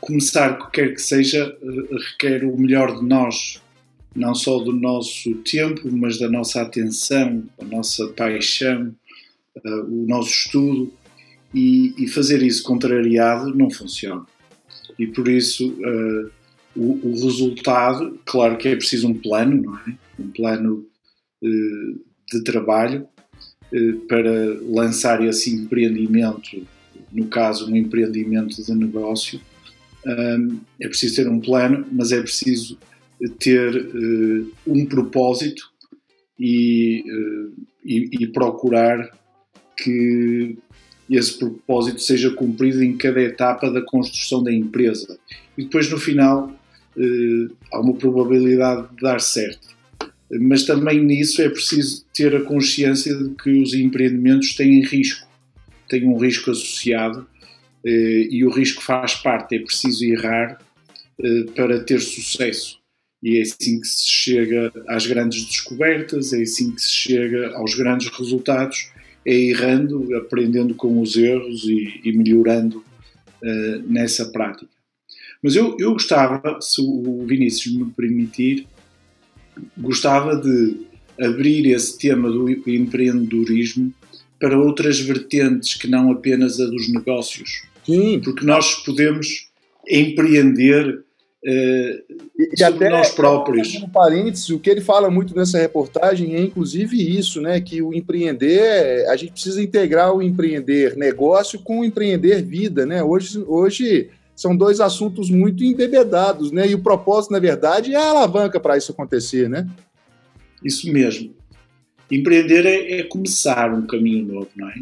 começar, 0.00 0.70
quer 0.70 0.94
que 0.94 1.02
seja, 1.02 1.54
requer 1.92 2.42
o 2.44 2.56
melhor 2.56 2.98
de 2.98 3.04
nós, 3.06 3.62
não 4.14 4.34
só 4.34 4.60
do 4.60 4.72
nosso 4.72 5.34
tempo, 5.42 5.86
mas 5.92 6.18
da 6.18 6.30
nossa 6.30 6.62
atenção, 6.62 7.44
a 7.60 7.64
nossa 7.66 8.08
paixão, 8.08 8.94
uh, 9.62 9.84
o 9.84 10.06
nosso 10.06 10.30
estudo, 10.30 10.90
e, 11.52 11.92
e, 11.98 12.08
fazer 12.08 12.42
isso 12.42 12.62
contrariado 12.62 13.54
não 13.54 13.70
funciona. 13.70 14.24
E 14.98 15.06
por 15.06 15.28
isso 15.28 15.70
uh, 15.72 16.30
o, 16.76 17.08
o, 17.08 17.12
resultado, 17.12 18.18
claro 18.24 18.56
que 18.56 18.68
é 18.68 18.76
preciso 18.76 19.08
um 19.08 19.14
plano, 19.14 19.62
não 19.62 19.78
é? 19.78 19.94
Um 20.18 20.28
plano 20.30 20.86
uh, 21.42 22.00
de 22.32 22.44
trabalho 22.44 23.06
para 24.08 24.30
lançar 24.62 25.22
esse 25.24 25.52
empreendimento, 25.52 26.64
no 27.12 27.26
caso, 27.26 27.70
um 27.70 27.76
empreendimento 27.76 28.62
de 28.62 28.74
negócio. 28.74 29.40
É 30.80 30.86
preciso 30.86 31.16
ter 31.16 31.28
um 31.28 31.40
plano, 31.40 31.84
mas 31.90 32.12
é 32.12 32.20
preciso 32.22 32.78
ter 33.38 33.76
uh, 33.76 34.52
um 34.66 34.84
propósito 34.86 35.70
e, 36.38 37.02
uh, 37.06 37.62
e, 37.84 38.08
e, 38.20 38.26
procurar 38.26 39.10
que 39.76 40.58
esse 41.08 41.38
propósito 41.38 42.00
seja 42.00 42.30
cumprido 42.30 42.82
em 42.82 42.96
cada 42.96 43.20
etapa 43.22 43.70
da 43.70 43.80
construção 43.80 44.42
da 44.42 44.52
empresa. 44.52 45.18
E 45.56 45.64
depois, 45.64 45.90
no 45.90 45.98
final, 45.98 46.54
há 47.72 47.80
uma 47.80 47.94
probabilidade 47.94 48.88
de 48.94 49.02
dar 49.02 49.20
certo. 49.20 49.76
Mas 50.30 50.64
também 50.64 51.00
nisso 51.04 51.40
é 51.40 51.48
preciso 51.48 52.04
ter 52.14 52.34
a 52.34 52.40
consciência 52.40 53.14
de 53.14 53.30
que 53.34 53.50
os 53.62 53.74
empreendimentos 53.74 54.54
têm 54.54 54.84
risco, 54.84 55.26
têm 55.88 56.06
um 56.08 56.18
risco 56.18 56.50
associado 56.50 57.26
e 57.84 58.44
o 58.44 58.50
risco 58.50 58.82
faz 58.82 59.14
parte, 59.14 59.54
é 59.54 59.60
preciso 59.60 60.04
errar 60.04 60.58
para 61.54 61.78
ter 61.80 62.00
sucesso 62.00 62.80
e 63.22 63.38
é 63.38 63.42
assim 63.42 63.80
que 63.80 63.86
se 63.86 64.08
chega 64.08 64.72
às 64.88 65.06
grandes 65.06 65.44
descobertas, 65.44 66.32
é 66.32 66.42
assim 66.42 66.72
que 66.72 66.80
se 66.80 66.92
chega 66.92 67.56
aos 67.56 67.74
grandes 67.74 68.08
resultados, 68.08 68.90
é 69.24 69.34
errando, 69.34 70.14
aprendendo 70.16 70.74
com 70.74 71.00
os 71.00 71.16
erros 71.16 71.64
e, 71.64 72.00
e 72.04 72.12
melhorando 72.12 72.84
nessa 73.86 74.26
prática. 74.26 74.75
Mas 75.46 75.54
eu, 75.54 75.76
eu 75.78 75.92
gostava, 75.92 76.58
se 76.60 76.80
o 76.80 77.24
Vinícius 77.24 77.72
me 77.72 77.84
permitir, 77.92 78.66
gostava 79.78 80.34
de 80.34 80.76
abrir 81.20 81.70
esse 81.70 81.96
tema 81.96 82.28
do 82.28 82.50
empreendedorismo 82.68 83.94
para 84.40 84.58
outras 84.58 84.98
vertentes 84.98 85.74
que 85.74 85.86
não 85.86 86.10
apenas 86.10 86.58
a 86.58 86.64
dos 86.64 86.92
negócios. 86.92 87.62
Sim. 87.84 88.20
Porque 88.24 88.44
nós 88.44 88.74
podemos 88.84 89.48
empreender 89.88 91.04
é, 91.44 92.02
e 92.58 92.64
até 92.64 92.90
nós 92.90 93.12
próprios. 93.12 93.72
Um 93.76 93.88
parênteses, 93.88 94.48
o 94.48 94.58
que 94.58 94.68
ele 94.68 94.80
fala 94.80 95.08
muito 95.08 95.32
nessa 95.36 95.60
reportagem 95.60 96.34
é 96.34 96.40
inclusive 96.40 96.96
isso, 97.16 97.40
né? 97.40 97.60
Que 97.60 97.80
o 97.80 97.94
empreender, 97.94 99.08
a 99.08 99.16
gente 99.16 99.30
precisa 99.30 99.62
integrar 99.62 100.12
o 100.12 100.20
empreender 100.20 100.96
negócio 100.96 101.60
com 101.60 101.78
o 101.78 101.84
empreender 101.84 102.42
vida, 102.42 102.84
né? 102.84 103.00
Hoje, 103.00 103.38
hoje 103.46 104.10
são 104.36 104.54
dois 104.54 104.80
assuntos 104.80 105.30
muito 105.30 105.64
embebedados, 105.64 106.52
né? 106.52 106.68
E 106.68 106.74
o 106.74 106.82
propósito, 106.82 107.32
na 107.32 107.38
verdade, 107.38 107.94
é 107.94 107.96
a 107.96 108.10
alavanca 108.10 108.60
para 108.60 108.76
isso 108.76 108.92
acontecer, 108.92 109.48
né? 109.48 109.66
Isso 110.62 110.92
mesmo. 110.92 111.34
Empreender 112.10 112.66
é, 112.66 113.00
é 113.00 113.02
começar 113.02 113.72
um 113.72 113.86
caminho 113.86 114.26
novo, 114.26 114.50
não 114.54 114.68
é? 114.68 114.74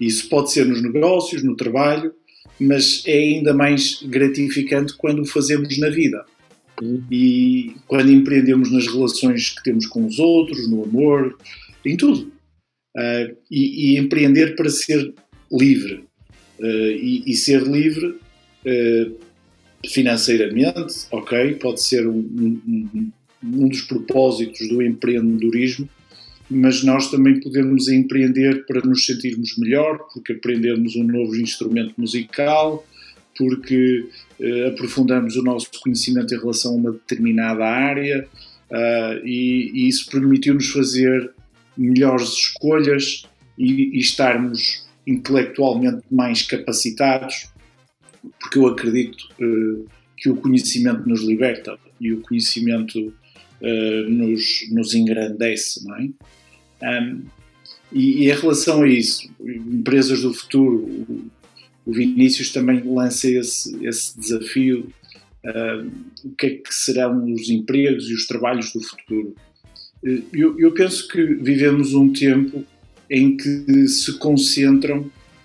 Isso 0.00 0.28
pode 0.30 0.50
ser 0.50 0.64
nos 0.64 0.82
negócios, 0.82 1.42
no 1.42 1.54
trabalho, 1.54 2.12
mas 2.58 3.02
é 3.06 3.18
ainda 3.18 3.52
mais 3.52 4.02
gratificante 4.02 4.94
quando 4.96 5.20
o 5.20 5.26
fazemos 5.26 5.78
na 5.78 5.90
vida. 5.90 6.24
E 7.10 7.74
quando 7.86 8.10
empreendemos 8.10 8.70
nas 8.72 8.86
relações 8.86 9.50
que 9.50 9.62
temos 9.62 9.86
com 9.86 10.06
os 10.06 10.18
outros, 10.18 10.68
no 10.68 10.84
amor, 10.84 11.38
em 11.84 11.96
tudo. 11.96 12.32
Uh, 12.96 13.36
e, 13.50 13.94
e, 13.94 13.98
empreender 13.98 14.56
para 14.56 14.70
ser 14.70 15.14
livre. 15.52 16.04
Uh, 16.58 16.90
e, 16.92 17.24
e, 17.26 17.34
ser 17.34 17.62
livre 17.62 18.18
financeiramente, 19.86 21.06
ok, 21.10 21.54
pode 21.54 21.82
ser 21.82 22.06
um, 22.08 22.18
um, 22.18 23.10
um 23.42 23.68
dos 23.68 23.82
propósitos 23.82 24.68
do 24.68 24.82
empreendedorismo, 24.82 25.88
mas 26.50 26.82
nós 26.82 27.10
também 27.10 27.40
podemos 27.40 27.88
empreender 27.88 28.64
para 28.66 28.80
nos 28.80 29.04
sentirmos 29.04 29.56
melhor, 29.58 29.98
porque 30.12 30.32
aprendemos 30.32 30.94
um 30.96 31.02
novo 31.02 31.36
instrumento 31.36 31.94
musical, 31.98 32.86
porque 33.36 34.06
uh, 34.40 34.68
aprofundamos 34.68 35.36
o 35.36 35.42
nosso 35.42 35.68
conhecimento 35.82 36.34
em 36.34 36.38
relação 36.38 36.72
a 36.72 36.76
uma 36.76 36.92
determinada 36.92 37.64
área 37.64 38.26
uh, 38.70 39.26
e, 39.26 39.70
e, 39.74 39.88
isso 39.88 40.10
permitiu-nos 40.10 40.68
fazer 40.70 41.30
melhores 41.76 42.28
escolhas 42.30 43.26
e, 43.58 43.96
e, 43.96 43.98
estarmos 43.98 44.86
intelectualmente 45.06 46.02
mais 46.10 46.42
capacitados, 46.42 47.48
porque 48.40 48.58
eu 48.58 48.66
acredito 48.66 49.28
uh, 49.40 49.86
que 50.16 50.28
o 50.28 50.36
conhecimento 50.36 51.08
nos 51.08 51.22
liberta 51.22 51.78
e 52.00 52.12
o 52.12 52.20
conhecimento 52.20 53.12
nos, 54.08 54.66
nos 54.70 54.94
engrandece, 54.94 55.82
não 55.82 55.96
é? 55.96 56.10
Um, 56.82 57.22
e, 57.92 58.24
e, 58.24 58.30
em 58.30 58.34
relação 58.34 58.82
a 58.82 58.88
isso, 58.88 59.30
empresas 59.40 60.22
do 60.22 60.34
futuro, 60.34 61.06
o 61.84 61.92
Vinícius 61.92 62.52
também 62.52 62.82
lança 62.84 63.28
esse, 63.28 63.84
esse 63.84 64.18
desafio. 64.18 64.92
Uh, 65.44 65.88
o 66.24 66.30
que 66.30 66.46
é 66.46 66.50
que 66.50 66.74
serão 66.74 67.32
os 67.32 67.48
empregos 67.48 68.10
e 68.10 68.14
os 68.14 68.26
trabalhos 68.26 68.72
do 68.72 68.82
futuro? 68.82 69.34
Uh, 70.02 70.24
eu, 70.32 70.58
eu, 70.58 70.72
penso 70.72 71.06
que 71.06 71.22
vivemos 71.22 71.94
um 71.94 72.12
tempo 72.12 72.64
em 73.08 73.36
que 73.36 73.86
se 73.86 74.18
concentram 74.18 75.02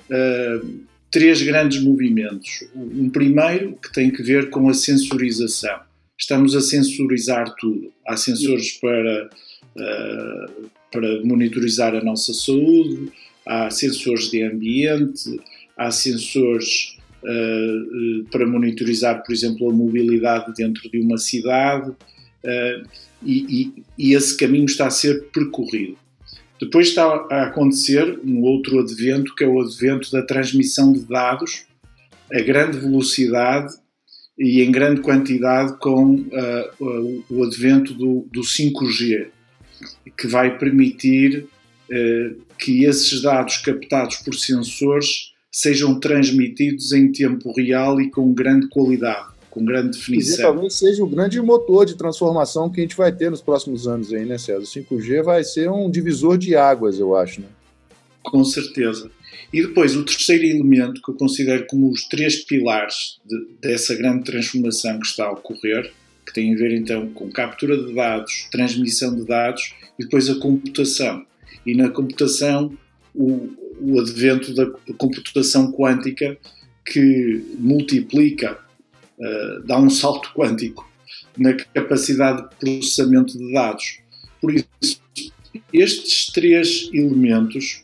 uh, 0.09 0.79
três 1.11 1.41
grandes 1.41 1.83
movimentos. 1.83 2.63
Um 2.73 3.09
primeiro 3.09 3.75
que 3.75 3.91
tem 3.91 4.09
que 4.09 4.23
ver 4.23 4.49
com 4.49 4.69
a 4.69 4.73
sensorização. 4.73 5.79
Estamos 6.17 6.55
a 6.55 6.61
sensorizar 6.61 7.53
tudo. 7.59 7.91
Há 8.07 8.15
sensores 8.15 8.71
para, 8.73 9.29
uh, 9.75 10.69
para 10.91 11.25
monitorizar 11.25 11.93
a 11.95 12.03
nossa 12.03 12.33
saúde, 12.33 13.11
há 13.45 13.69
sensores 13.69 14.29
de 14.29 14.41
ambiente, 14.43 15.39
há 15.77 15.91
sensores 15.91 16.95
uh, 17.23 18.23
para 18.31 18.47
monitorizar, 18.47 19.23
por 19.23 19.33
exemplo, 19.33 19.69
a 19.69 19.73
mobilidade 19.73 20.53
dentro 20.55 20.89
de 20.89 20.99
uma 20.99 21.17
cidade 21.17 21.89
uh, 21.89 22.87
e, 23.23 23.73
e, 23.75 23.83
e, 23.97 24.13
esse 24.13 24.37
caminho 24.37 24.65
está 24.65 24.87
a 24.87 24.91
ser 24.91 25.29
percorrido. 25.31 25.97
Depois 26.61 26.89
está 26.89 27.05
a 27.29 27.47
acontecer 27.47 28.19
um 28.23 28.41
outro 28.41 28.79
advento, 28.79 29.33
que 29.35 29.43
é 29.43 29.47
o 29.47 29.59
advento 29.59 30.11
da 30.11 30.21
transmissão 30.21 30.93
de 30.93 31.01
dados 31.01 31.65
a 32.33 32.39
grande 32.39 32.77
velocidade 32.77 33.73
e 34.39 34.61
em 34.61 34.71
grande 34.71 35.01
quantidade 35.01 35.77
com 35.79 36.15
uh, 36.15 37.23
o 37.29 37.43
advento 37.43 37.93
do, 37.93 38.25
do 38.31 38.41
5G, 38.41 39.27
que 40.17 40.27
vai 40.27 40.57
permitir 40.57 41.47
que 42.57 42.85
esses 42.85 43.21
dados 43.21 43.57
captados 43.57 44.15
por 44.17 44.33
sensores 44.33 45.33
sejam 45.51 45.99
transmitidos 45.99 46.93
em 46.93 47.11
tempo 47.11 47.51
real 47.51 47.99
e 47.99 48.09
com 48.09 48.33
grande 48.33 48.69
qualidade, 48.69 49.27
com 49.51 49.63
grande 49.63 49.97
definição. 49.97 50.39
E 50.39 50.41
talvez 50.41 50.73
seja 50.75 51.03
o 51.03 51.07
grande 51.07 51.39
motor 51.41 51.85
de 51.85 51.95
transformação 51.95 52.69
que 52.69 52.79
a 52.79 52.83
gente 52.83 52.95
vai 52.95 53.11
ter 53.11 53.29
nos 53.29 53.41
próximos 53.41 53.87
anos 53.87 54.11
aí, 54.11 54.25
né, 54.25 54.37
César? 54.37 54.61
O 54.61 54.63
5G 54.63 55.21
vai 55.21 55.43
ser 55.43 55.69
um 55.69 55.91
divisor 55.91 56.37
de 56.37 56.55
águas, 56.55 56.97
eu 56.97 57.15
acho, 57.15 57.41
né? 57.41 57.47
Com 58.23 58.43
certeza. 58.43 59.11
E 59.51 59.61
depois, 59.61 59.95
o 59.95 60.05
terceiro 60.05 60.45
elemento 60.45 61.01
que 61.01 61.11
eu 61.11 61.15
considero 61.15 61.65
como 61.67 61.91
os 61.91 62.05
três 62.05 62.37
pilares 62.45 63.19
de, 63.25 63.47
dessa 63.61 63.93
grande 63.93 64.23
transformação 64.23 64.97
que 64.99 65.07
está 65.07 65.25
a 65.25 65.31
ocorrer, 65.31 65.91
que 66.25 66.33
tem 66.33 66.53
a 66.53 66.57
ver 66.57 66.73
então 66.73 67.09
com 67.09 67.29
captura 67.29 67.77
de 67.77 67.93
dados, 67.93 68.47
transmissão 68.51 69.13
de 69.13 69.25
dados 69.25 69.73
e 69.99 70.03
depois 70.03 70.29
a 70.29 70.35
computação. 70.35 71.25
E 71.65 71.75
na 71.75 71.89
computação, 71.89 72.71
o, 73.13 73.49
o 73.81 73.99
advento 73.99 74.53
da 74.53 74.65
computação 74.97 75.71
quântica 75.73 76.37
que 76.85 77.43
multiplica, 77.59 78.57
uh, 79.21 79.65
dá 79.65 79.79
um 79.79 79.89
salto 79.89 80.31
quântico 80.33 80.89
na 81.37 81.53
capacidade 81.53 82.49
de 82.49 82.55
processamento 82.55 83.37
de 83.37 83.53
dados. 83.53 83.99
Por 84.41 84.53
isso, 84.53 85.01
estes 85.71 86.27
três 86.31 86.89
elementos, 86.91 87.83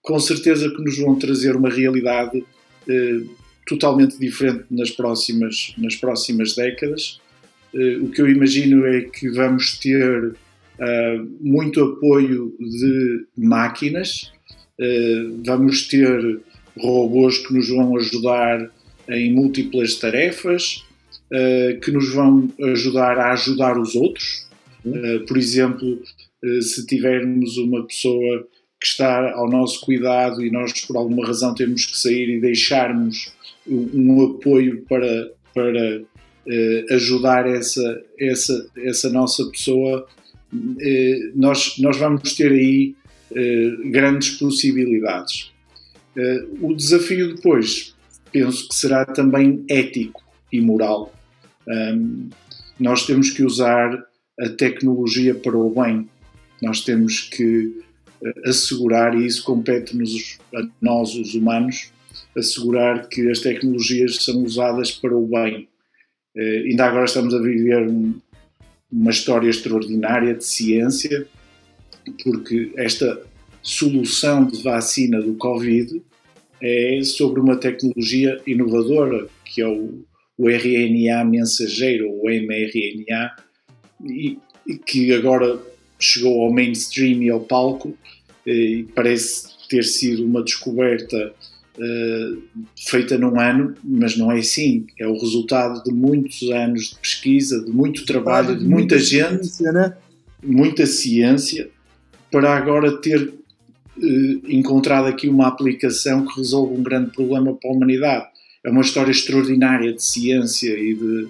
com 0.00 0.18
certeza 0.18 0.70
que 0.70 0.82
nos 0.82 0.98
vão 0.98 1.18
trazer 1.18 1.56
uma 1.56 1.68
realidade 1.68 2.38
uh, 2.38 3.30
totalmente 3.66 4.18
diferente 4.18 4.64
nas 4.70 4.90
próximas, 4.90 5.74
nas 5.76 5.96
próximas 5.96 6.54
décadas. 6.54 7.20
Uh, 7.74 8.04
o 8.04 8.10
que 8.10 8.22
eu 8.22 8.30
imagino 8.30 8.86
é 8.86 9.02
que 9.02 9.28
vamos 9.28 9.78
ter 9.78 10.34
muito 11.40 11.82
apoio 11.82 12.54
de 12.60 13.24
máquinas, 13.34 14.30
eh, 14.78 15.26
vamos 15.44 15.88
ter 15.88 16.40
robôs 16.76 17.38
que 17.38 17.54
nos 17.54 17.68
vão 17.68 17.96
ajudar 17.96 18.70
em 19.08 19.32
múltiplas 19.32 19.96
tarefas, 19.96 20.84
eh, 21.30 21.78
que 21.82 21.90
nos 21.90 22.12
vão 22.14 22.48
ajudar 22.60 23.18
a 23.18 23.32
ajudar 23.32 23.78
os 23.78 23.96
outros. 23.96 24.46
Eh, 24.86 25.18
por 25.26 25.36
exemplo, 25.36 26.00
se 26.60 26.86
tivermos 26.86 27.56
uma 27.56 27.84
pessoa 27.84 28.46
que 28.80 28.86
está 28.86 29.32
ao 29.32 29.50
nosso 29.50 29.80
cuidado 29.80 30.44
e 30.44 30.50
nós 30.50 30.84
por 30.84 30.96
alguma 30.96 31.26
razão 31.26 31.54
temos 31.54 31.86
que 31.86 31.98
sair 31.98 32.28
e 32.28 32.40
deixarmos 32.40 33.32
um 33.66 34.24
apoio 34.24 34.84
para, 34.88 35.32
para 35.52 36.02
ajudar 36.90 37.48
essa, 37.48 38.04
essa, 38.20 38.70
essa 38.76 39.10
nossa 39.10 39.44
pessoa, 39.46 40.06
nós, 41.34 41.78
nós 41.78 41.96
vamos 41.96 42.34
ter 42.34 42.52
aí 42.52 42.94
grandes 43.90 44.32
possibilidades. 44.32 45.50
O 46.60 46.74
desafio 46.74 47.34
depois, 47.34 47.95
penso 48.32 48.68
que 48.68 48.74
será 48.74 49.04
também 49.04 49.64
ético 49.68 50.22
e 50.52 50.60
moral. 50.60 51.12
Um, 51.68 52.28
nós 52.78 53.06
temos 53.06 53.30
que 53.30 53.42
usar 53.42 54.06
a 54.38 54.48
tecnologia 54.50 55.34
para 55.34 55.56
o 55.56 55.70
bem. 55.70 56.08
Nós 56.62 56.82
temos 56.82 57.20
que 57.20 57.82
eh, 58.22 58.48
assegurar, 58.48 59.14
e 59.14 59.26
isso 59.26 59.42
compete-nos 59.44 60.38
a 60.54 60.66
nós, 60.80 61.14
os 61.14 61.34
humanos, 61.34 61.90
assegurar 62.36 63.08
que 63.08 63.30
as 63.30 63.40
tecnologias 63.40 64.16
são 64.16 64.42
usadas 64.42 64.90
para 64.90 65.16
o 65.16 65.26
bem. 65.26 65.68
Uh, 66.36 66.68
ainda 66.68 66.84
agora 66.84 67.06
estamos 67.06 67.34
a 67.34 67.38
viver 67.38 67.88
um, 67.88 68.14
uma 68.92 69.10
história 69.10 69.48
extraordinária 69.48 70.34
de 70.34 70.44
ciência 70.44 71.26
porque 72.22 72.72
esta 72.76 73.20
solução 73.62 74.46
de 74.46 74.62
vacina 74.62 75.20
do 75.20 75.34
Covid 75.34 76.02
é 76.62 77.00
sobre 77.02 77.40
uma 77.40 77.56
tecnologia 77.56 78.40
inovadora, 78.46 79.26
que 79.44 79.60
é 79.60 79.66
o, 79.66 80.04
o 80.38 80.48
RNA 80.48 81.24
mensageiro, 81.24 82.10
o 82.10 82.24
mRNA, 82.26 83.36
e, 84.04 84.38
e, 84.66 84.78
que 84.78 85.12
agora 85.12 85.58
chegou 85.98 86.42
ao 86.42 86.52
mainstream 86.52 87.22
e 87.22 87.30
ao 87.30 87.40
palco, 87.40 87.96
e 88.46 88.86
parece 88.94 89.48
ter 89.68 89.82
sido 89.82 90.24
uma 90.24 90.42
descoberta 90.42 91.32
uh, 91.78 92.42
feita 92.76 93.18
num 93.18 93.40
ano, 93.40 93.74
mas 93.82 94.16
não 94.16 94.30
é 94.30 94.38
assim. 94.38 94.86
É 94.98 95.06
o 95.06 95.18
resultado 95.18 95.82
de 95.82 95.92
muitos 95.92 96.42
anos 96.50 96.90
de 96.90 96.98
pesquisa, 96.98 97.64
de 97.64 97.70
muito 97.70 98.04
trabalho, 98.06 98.56
de 98.56 98.64
muita 98.64 98.98
gente, 98.98 99.46
ciência, 99.46 99.72
né? 99.72 99.96
muita 100.42 100.86
ciência, 100.86 101.68
para 102.30 102.54
agora 102.54 102.96
ter 102.98 103.32
encontrado 104.48 105.06
aqui 105.06 105.28
uma 105.28 105.48
aplicação 105.48 106.26
que 106.26 106.36
resolve 106.36 106.74
um 106.74 106.82
grande 106.82 107.10
problema 107.10 107.54
para 107.54 107.70
a 107.70 107.72
humanidade. 107.72 108.26
É 108.64 108.70
uma 108.70 108.82
história 108.82 109.10
extraordinária 109.10 109.92
de 109.92 110.02
ciência 110.02 110.76
e 110.78 110.94
de, 110.94 111.28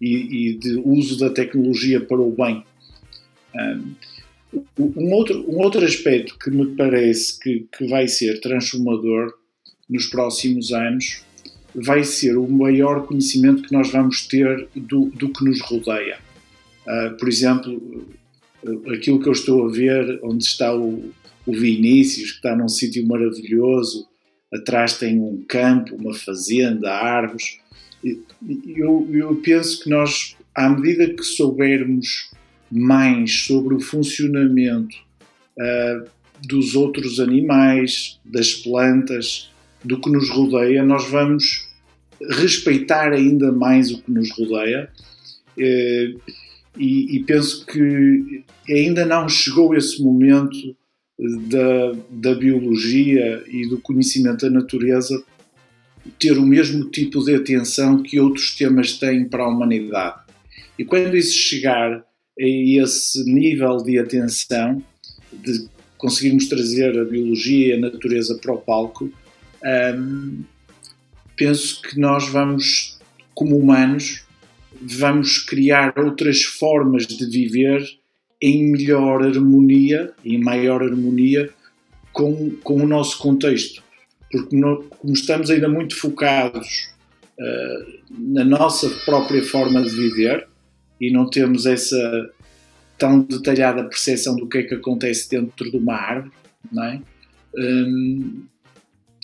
e, 0.00 0.48
e 0.50 0.54
de 0.54 0.82
uso 0.84 1.18
da 1.18 1.30
tecnologia 1.30 2.00
para 2.00 2.20
o 2.20 2.30
bem. 2.30 2.64
Um 4.78 5.12
outro, 5.12 5.44
um 5.50 5.58
outro 5.58 5.84
aspecto 5.84 6.38
que 6.38 6.50
me 6.50 6.76
parece 6.76 7.38
que, 7.40 7.66
que 7.76 7.86
vai 7.88 8.06
ser 8.06 8.40
transformador 8.40 9.34
nos 9.88 10.06
próximos 10.06 10.72
anos 10.72 11.22
vai 11.74 12.04
ser 12.04 12.38
o 12.38 12.48
maior 12.48 13.06
conhecimento 13.06 13.62
que 13.62 13.72
nós 13.72 13.90
vamos 13.90 14.26
ter 14.26 14.68
do, 14.74 15.06
do 15.10 15.28
que 15.28 15.44
nos 15.44 15.60
rodeia. 15.60 16.18
Uh, 16.86 17.16
por 17.18 17.28
exemplo, 17.28 18.06
aquilo 18.94 19.20
que 19.20 19.28
eu 19.28 19.32
estou 19.32 19.68
a 19.68 19.70
ver, 19.70 20.18
onde 20.22 20.44
está 20.44 20.74
o, 20.74 21.12
o 21.46 21.52
Vinícius, 21.52 22.32
que 22.32 22.36
está 22.38 22.56
num 22.56 22.68
sítio 22.68 23.06
maravilhoso, 23.06 24.06
atrás 24.52 24.98
tem 24.98 25.20
um 25.20 25.44
campo, 25.48 25.94
uma 25.94 26.14
fazenda, 26.14 26.92
árvores. 26.92 27.58
Eu, 28.04 29.08
eu 29.12 29.36
penso 29.36 29.82
que 29.82 29.90
nós, 29.90 30.36
à 30.54 30.68
medida 30.68 31.12
que 31.14 31.22
soubermos 31.22 32.30
mais 32.70 33.40
sobre 33.44 33.74
o 33.74 33.80
funcionamento 33.80 34.96
uh, 35.58 36.08
dos 36.46 36.74
outros 36.74 37.20
animais, 37.20 38.18
das 38.24 38.54
plantas, 38.54 39.50
do 39.84 40.00
que 40.00 40.10
nos 40.10 40.28
rodeia, 40.30 40.84
nós 40.84 41.08
vamos 41.08 41.68
respeitar 42.30 43.12
ainda 43.12 43.52
mais 43.52 43.90
o 43.92 44.02
que 44.02 44.10
nos 44.10 44.30
rodeia. 44.32 44.90
Uh, 45.56 46.20
e, 46.78 47.16
e, 47.16 47.24
penso 47.24 47.64
que 47.64 48.44
ainda 48.68 49.06
não 49.06 49.26
chegou 49.30 49.74
esse 49.74 50.02
momento 50.02 50.75
da, 51.18 51.92
da 52.10 52.34
biologia 52.34 53.42
e 53.48 53.68
do 53.68 53.80
conhecimento 53.80 54.42
da 54.42 54.50
natureza 54.50 55.22
ter 56.18 56.38
o 56.38 56.46
mesmo 56.46 56.88
tipo 56.90 57.24
de 57.24 57.34
atenção 57.34 58.02
que 58.02 58.20
outros 58.20 58.54
temas 58.54 58.92
têm 58.92 59.24
para 59.24 59.44
a 59.44 59.48
humanidade. 59.48 60.20
E 60.78 60.84
quando 60.84 61.16
isso 61.16 61.34
chegar 61.34 61.92
a 61.92 62.04
esse 62.38 63.24
nível 63.24 63.78
de 63.78 63.98
atenção, 63.98 64.82
de 65.32 65.68
conseguirmos 65.96 66.48
trazer 66.48 66.98
a 66.98 67.04
biologia 67.04 67.68
e 67.68 67.72
a 67.78 67.80
natureza 67.80 68.36
para 68.36 68.52
o 68.52 68.58
palco, 68.58 69.10
hum, 69.98 70.42
penso 71.34 71.80
que 71.82 71.98
nós 71.98 72.28
vamos, 72.28 72.98
como 73.34 73.56
humanos, 73.56 74.24
vamos 74.80 75.38
criar 75.38 75.94
outras 75.98 76.42
formas 76.42 77.06
de 77.06 77.26
viver 77.26 77.82
em 78.40 78.70
melhor 78.70 79.22
harmonia, 79.22 80.12
em 80.24 80.38
maior 80.38 80.82
harmonia 80.82 81.50
com, 82.12 82.50
com 82.62 82.82
o 82.82 82.86
nosso 82.86 83.18
contexto. 83.18 83.82
Porque, 84.30 84.56
como 84.98 85.12
estamos 85.12 85.50
ainda 85.50 85.68
muito 85.68 85.96
focados 85.96 86.88
uh, 87.38 88.02
na 88.10 88.44
nossa 88.44 88.88
própria 89.04 89.42
forma 89.42 89.82
de 89.82 89.90
viver 89.90 90.46
e 91.00 91.10
não 91.10 91.28
temos 91.28 91.66
essa 91.66 92.30
tão 92.98 93.20
detalhada 93.20 93.84
percepção 93.84 94.36
do 94.36 94.48
que 94.48 94.58
é 94.58 94.62
que 94.62 94.74
acontece 94.74 95.28
dentro 95.28 95.70
de 95.70 95.76
uma 95.76 95.94
árvore, 95.94 96.32
não 96.72 96.84
é? 96.84 97.00
Um, 97.54 98.42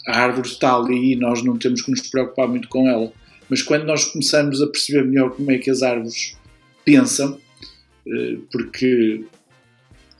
a 0.06 0.18
árvore 0.18 0.48
está 0.48 0.76
ali 0.76 1.12
e 1.12 1.16
nós 1.16 1.42
não 1.42 1.56
temos 1.56 1.82
que 1.82 1.90
nos 1.90 2.08
preocupar 2.08 2.48
muito 2.48 2.68
com 2.68 2.88
ela. 2.88 3.12
Mas 3.48 3.62
quando 3.62 3.84
nós 3.84 4.04
começamos 4.06 4.60
a 4.62 4.66
perceber 4.66 5.04
melhor 5.04 5.30
como 5.30 5.50
é 5.50 5.58
que 5.58 5.70
as 5.70 5.82
árvores 5.82 6.36
pensam, 6.84 7.34
eh, 7.34 7.42
porque 8.50 9.24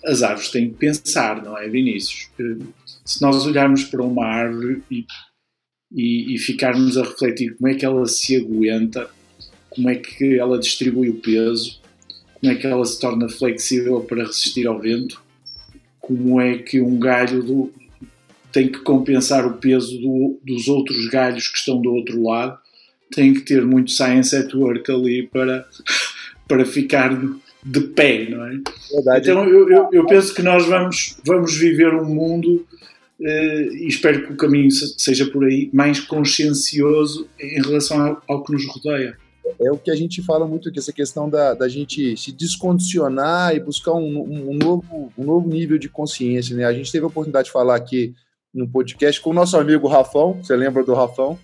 as 0.04 0.22
árvores 0.22 0.50
têm 0.50 0.70
que 0.70 0.76
pensar, 0.76 1.42
não 1.42 1.56
é, 1.56 1.68
Vinícius? 1.68 2.28
Eh, 2.38 2.64
se 3.04 3.22
nós 3.22 3.46
olharmos 3.46 3.84
para 3.84 4.02
uma 4.02 4.24
árvore 4.24 4.82
e, 4.90 5.06
e, 5.92 6.34
e 6.34 6.38
ficarmos 6.38 6.96
a 6.96 7.02
refletir 7.02 7.56
como 7.56 7.68
é 7.68 7.74
que 7.74 7.84
ela 7.84 8.06
se 8.06 8.36
aguenta, 8.36 9.08
como 9.70 9.88
é 9.88 9.96
que 9.96 10.38
ela 10.38 10.58
distribui 10.58 11.08
o 11.08 11.20
peso, 11.20 11.80
como 12.40 12.52
é 12.52 12.56
que 12.56 12.66
ela 12.66 12.84
se 12.84 12.98
torna 13.00 13.28
flexível 13.28 14.00
para 14.00 14.24
resistir 14.24 14.66
ao 14.66 14.78
vento, 14.78 15.22
como 16.00 16.40
é 16.40 16.58
que 16.58 16.80
um 16.80 16.98
galho 16.98 17.42
do, 17.42 17.72
tem 18.52 18.70
que 18.70 18.80
compensar 18.80 19.46
o 19.46 19.58
peso 19.58 19.98
do, 19.98 20.40
dos 20.44 20.68
outros 20.68 21.08
galhos 21.08 21.48
que 21.48 21.58
estão 21.58 21.80
do 21.80 21.92
outro 21.92 22.22
lado, 22.22 22.58
tem 23.12 23.32
que 23.32 23.40
ter 23.40 23.64
muito 23.64 23.90
science 23.90 24.34
at 24.34 24.52
work 24.54 24.90
ali 24.90 25.26
para, 25.26 25.68
para 26.48 26.64
ficar 26.64 27.10
de 27.64 27.80
pé, 27.80 28.28
não 28.28 28.44
é? 28.44 28.60
Verdade. 28.92 29.30
Então 29.30 29.48
eu, 29.48 29.68
eu, 29.68 29.88
eu, 29.92 30.06
penso 30.06 30.34
que 30.34 30.42
nós 30.42 30.66
vamos, 30.66 31.16
vamos 31.24 31.56
viver 31.56 31.94
um 31.94 32.04
mundo 32.04 32.66
eh, 33.20 33.68
e 33.72 33.86
espero 33.86 34.26
que 34.26 34.32
o 34.32 34.36
caminho 34.36 34.70
seja 34.70 35.26
por 35.26 35.44
aí 35.44 35.70
mais 35.72 36.00
consciencioso 36.00 37.28
em 37.40 37.62
relação 37.62 38.00
ao, 38.00 38.22
ao 38.28 38.42
que 38.42 38.52
nos 38.52 38.66
rodeia 38.66 39.16
é 39.60 39.70
o 39.70 39.78
que 39.78 39.90
a 39.90 39.96
gente 39.96 40.22
fala 40.22 40.46
muito 40.46 40.68
aqui, 40.68 40.78
essa 40.78 40.92
questão 40.92 41.28
da, 41.28 41.54
da 41.54 41.68
gente 41.68 42.16
se 42.16 42.32
descondicionar 42.32 43.54
e 43.54 43.60
buscar 43.60 43.92
um, 43.92 44.50
um, 44.50 44.54
novo, 44.54 45.12
um 45.16 45.24
novo 45.24 45.48
nível 45.48 45.78
de 45.78 45.88
consciência. 45.88 46.56
Né? 46.56 46.64
A 46.64 46.72
gente 46.72 46.90
teve 46.90 47.04
a 47.04 47.08
oportunidade 47.08 47.46
de 47.46 47.52
falar 47.52 47.76
aqui 47.76 48.14
no 48.52 48.68
podcast 48.68 49.20
com 49.20 49.30
o 49.30 49.34
nosso 49.34 49.56
amigo 49.56 49.88
Rafão, 49.88 50.34
você 50.42 50.54
lembra 50.54 50.84
do 50.84 50.94
Rafão? 50.94 51.38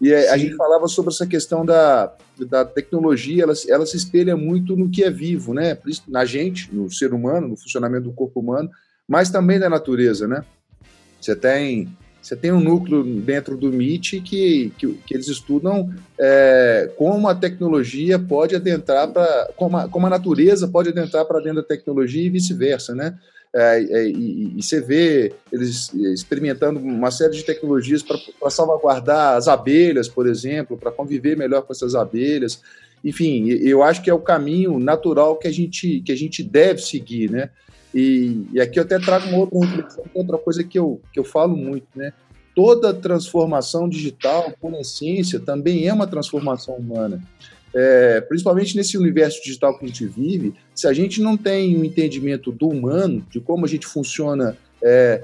E 0.00 0.08
Sim. 0.08 0.28
a 0.28 0.36
gente 0.36 0.56
falava 0.56 0.88
sobre 0.88 1.12
essa 1.12 1.26
questão 1.26 1.64
da, 1.64 2.12
da 2.48 2.64
tecnologia, 2.64 3.44
ela, 3.44 3.54
ela 3.68 3.86
se 3.86 3.96
espelha 3.96 4.36
muito 4.36 4.76
no 4.76 4.90
que 4.90 5.04
é 5.04 5.10
vivo, 5.10 5.54
né? 5.54 5.78
Na 6.08 6.24
gente, 6.24 6.74
no 6.74 6.90
ser 6.90 7.12
humano, 7.12 7.48
no 7.48 7.56
funcionamento 7.56 8.04
do 8.04 8.12
corpo 8.12 8.40
humano, 8.40 8.70
mas 9.06 9.30
também 9.30 9.58
da 9.58 9.70
natureza, 9.70 10.26
né? 10.26 10.44
Você 11.20 11.34
tem, 11.34 11.88
você 12.20 12.34
tem 12.34 12.52
um 12.52 12.60
núcleo 12.60 13.02
dentro 13.02 13.56
do 13.56 13.68
MIT 13.68 14.20
que, 14.20 14.72
que, 14.76 14.92
que 15.06 15.14
eles 15.14 15.28
estudam 15.28 15.92
é, 16.18 16.90
como 16.96 17.28
a 17.28 17.34
tecnologia 17.34 18.18
pode 18.18 18.56
adentrar 18.56 19.08
para. 19.08 19.50
Como, 19.56 19.88
como 19.88 20.06
a 20.06 20.10
natureza 20.10 20.68
pode 20.68 20.90
adentrar 20.90 21.24
para 21.24 21.40
dentro 21.40 21.62
da 21.62 21.68
tecnologia 21.68 22.22
e 22.22 22.30
vice-versa, 22.30 22.94
né? 22.94 23.18
É, 23.56 23.78
é, 23.78 24.08
e, 24.08 24.52
e, 24.56 24.62
você 24.62 24.80
vê 24.80 25.32
eles 25.52 25.94
experimentando 25.94 26.80
uma 26.80 27.12
série 27.12 27.34
de 27.34 27.44
tecnologias 27.44 28.02
para 28.02 28.50
salvaguardar 28.50 29.36
as 29.36 29.46
abelhas, 29.46 30.08
por 30.08 30.26
exemplo, 30.26 30.76
para 30.76 30.90
conviver 30.90 31.36
melhor 31.36 31.62
com 31.62 31.72
essas 31.72 31.94
abelhas. 31.94 32.60
Enfim, 33.04 33.48
eu 33.50 33.84
acho 33.84 34.02
que 34.02 34.10
é 34.10 34.14
o 34.14 34.18
caminho 34.18 34.80
natural 34.80 35.36
que 35.36 35.46
a 35.46 35.52
gente, 35.52 36.00
que 36.00 36.10
a 36.10 36.16
gente 36.16 36.42
deve 36.42 36.82
seguir, 36.82 37.30
né? 37.30 37.50
E, 37.94 38.44
e 38.52 38.60
aqui 38.60 38.80
eu 38.80 38.82
até 38.82 38.98
trago 38.98 39.28
uma 39.28 39.38
outra 39.38 39.60
reflexão, 39.68 40.04
outra 40.12 40.36
coisa 40.36 40.64
que 40.64 40.76
eu, 40.76 41.00
que 41.12 41.20
eu 41.20 41.24
falo 41.24 41.56
muito, 41.56 41.86
né? 41.94 42.12
Toda 42.54 42.94
transformação 42.94 43.88
digital, 43.88 44.52
por 44.60 44.72
essência, 44.74 45.40
também 45.40 45.88
é 45.88 45.92
uma 45.92 46.06
transformação 46.06 46.76
humana 46.76 47.22
é, 47.74 48.20
principalmente 48.20 48.76
nesse 48.76 48.96
universo 48.96 49.42
digital 49.42 49.76
que 49.76 49.84
a 49.84 49.88
gente 49.88 50.06
vive, 50.06 50.54
se 50.74 50.86
a 50.86 50.92
gente 50.92 51.20
não 51.20 51.36
tem 51.36 51.76
um 51.76 51.84
entendimento 51.84 52.52
do 52.52 52.68
humano, 52.68 53.26
de 53.28 53.40
como 53.40 53.64
a 53.64 53.68
gente 53.68 53.86
funciona 53.86 54.56
é, 54.80 55.22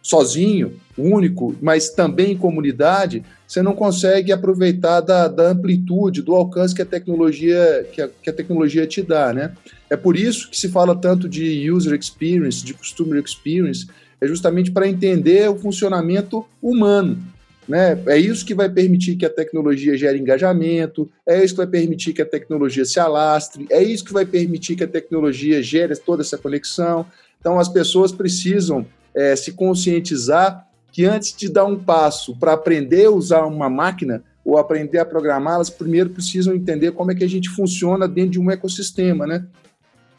sozinho, 0.00 0.78
único, 0.96 1.56
mas 1.60 1.90
também 1.90 2.32
em 2.32 2.36
comunidade, 2.36 3.24
você 3.46 3.60
não 3.60 3.74
consegue 3.74 4.32
aproveitar 4.32 5.00
da, 5.00 5.26
da 5.26 5.48
amplitude, 5.48 6.22
do 6.22 6.34
alcance 6.34 6.74
que 6.74 6.82
a 6.82 6.86
tecnologia 6.86 7.86
que 7.92 8.00
a, 8.00 8.08
que 8.08 8.30
a, 8.30 8.32
tecnologia 8.32 8.86
te 8.86 9.02
dá, 9.02 9.32
né? 9.32 9.52
É 9.90 9.96
por 9.96 10.16
isso 10.16 10.48
que 10.48 10.56
se 10.56 10.68
fala 10.68 10.94
tanto 10.94 11.28
de 11.28 11.70
user 11.70 11.98
experience, 11.98 12.64
de 12.64 12.72
customer 12.72 13.22
experience, 13.22 13.88
é 14.20 14.26
justamente 14.26 14.70
para 14.70 14.86
entender 14.86 15.48
o 15.48 15.56
funcionamento 15.56 16.44
humano. 16.60 17.18
Né? 17.66 18.02
É 18.06 18.18
isso 18.18 18.44
que 18.44 18.54
vai 18.54 18.68
permitir 18.68 19.16
que 19.16 19.24
a 19.24 19.30
tecnologia 19.30 19.96
gere 19.96 20.18
engajamento, 20.18 21.08
é 21.26 21.44
isso 21.44 21.54
que 21.54 21.58
vai 21.58 21.68
permitir 21.68 22.12
que 22.12 22.20
a 22.20 22.26
tecnologia 22.26 22.84
se 22.84 22.98
alastre, 22.98 23.66
é 23.70 23.82
isso 23.82 24.04
que 24.04 24.12
vai 24.12 24.26
permitir 24.26 24.74
que 24.74 24.82
a 24.82 24.88
tecnologia 24.88 25.62
gere 25.62 25.94
toda 25.96 26.22
essa 26.22 26.36
conexão. 26.36 27.06
Então, 27.38 27.58
as 27.58 27.68
pessoas 27.68 28.10
precisam 28.10 28.84
é, 29.14 29.36
se 29.36 29.52
conscientizar 29.52 30.66
que 30.92 31.04
antes 31.04 31.32
de 31.36 31.48
dar 31.48 31.64
um 31.64 31.78
passo 31.78 32.36
para 32.36 32.52
aprender 32.52 33.06
a 33.06 33.10
usar 33.10 33.46
uma 33.46 33.70
máquina 33.70 34.24
ou 34.44 34.58
aprender 34.58 34.98
a 34.98 35.04
programá-las, 35.04 35.70
primeiro 35.70 36.10
precisam 36.10 36.54
entender 36.54 36.90
como 36.92 37.12
é 37.12 37.14
que 37.14 37.22
a 37.22 37.28
gente 37.28 37.48
funciona 37.50 38.08
dentro 38.08 38.32
de 38.32 38.40
um 38.40 38.50
ecossistema, 38.50 39.26
né? 39.26 39.46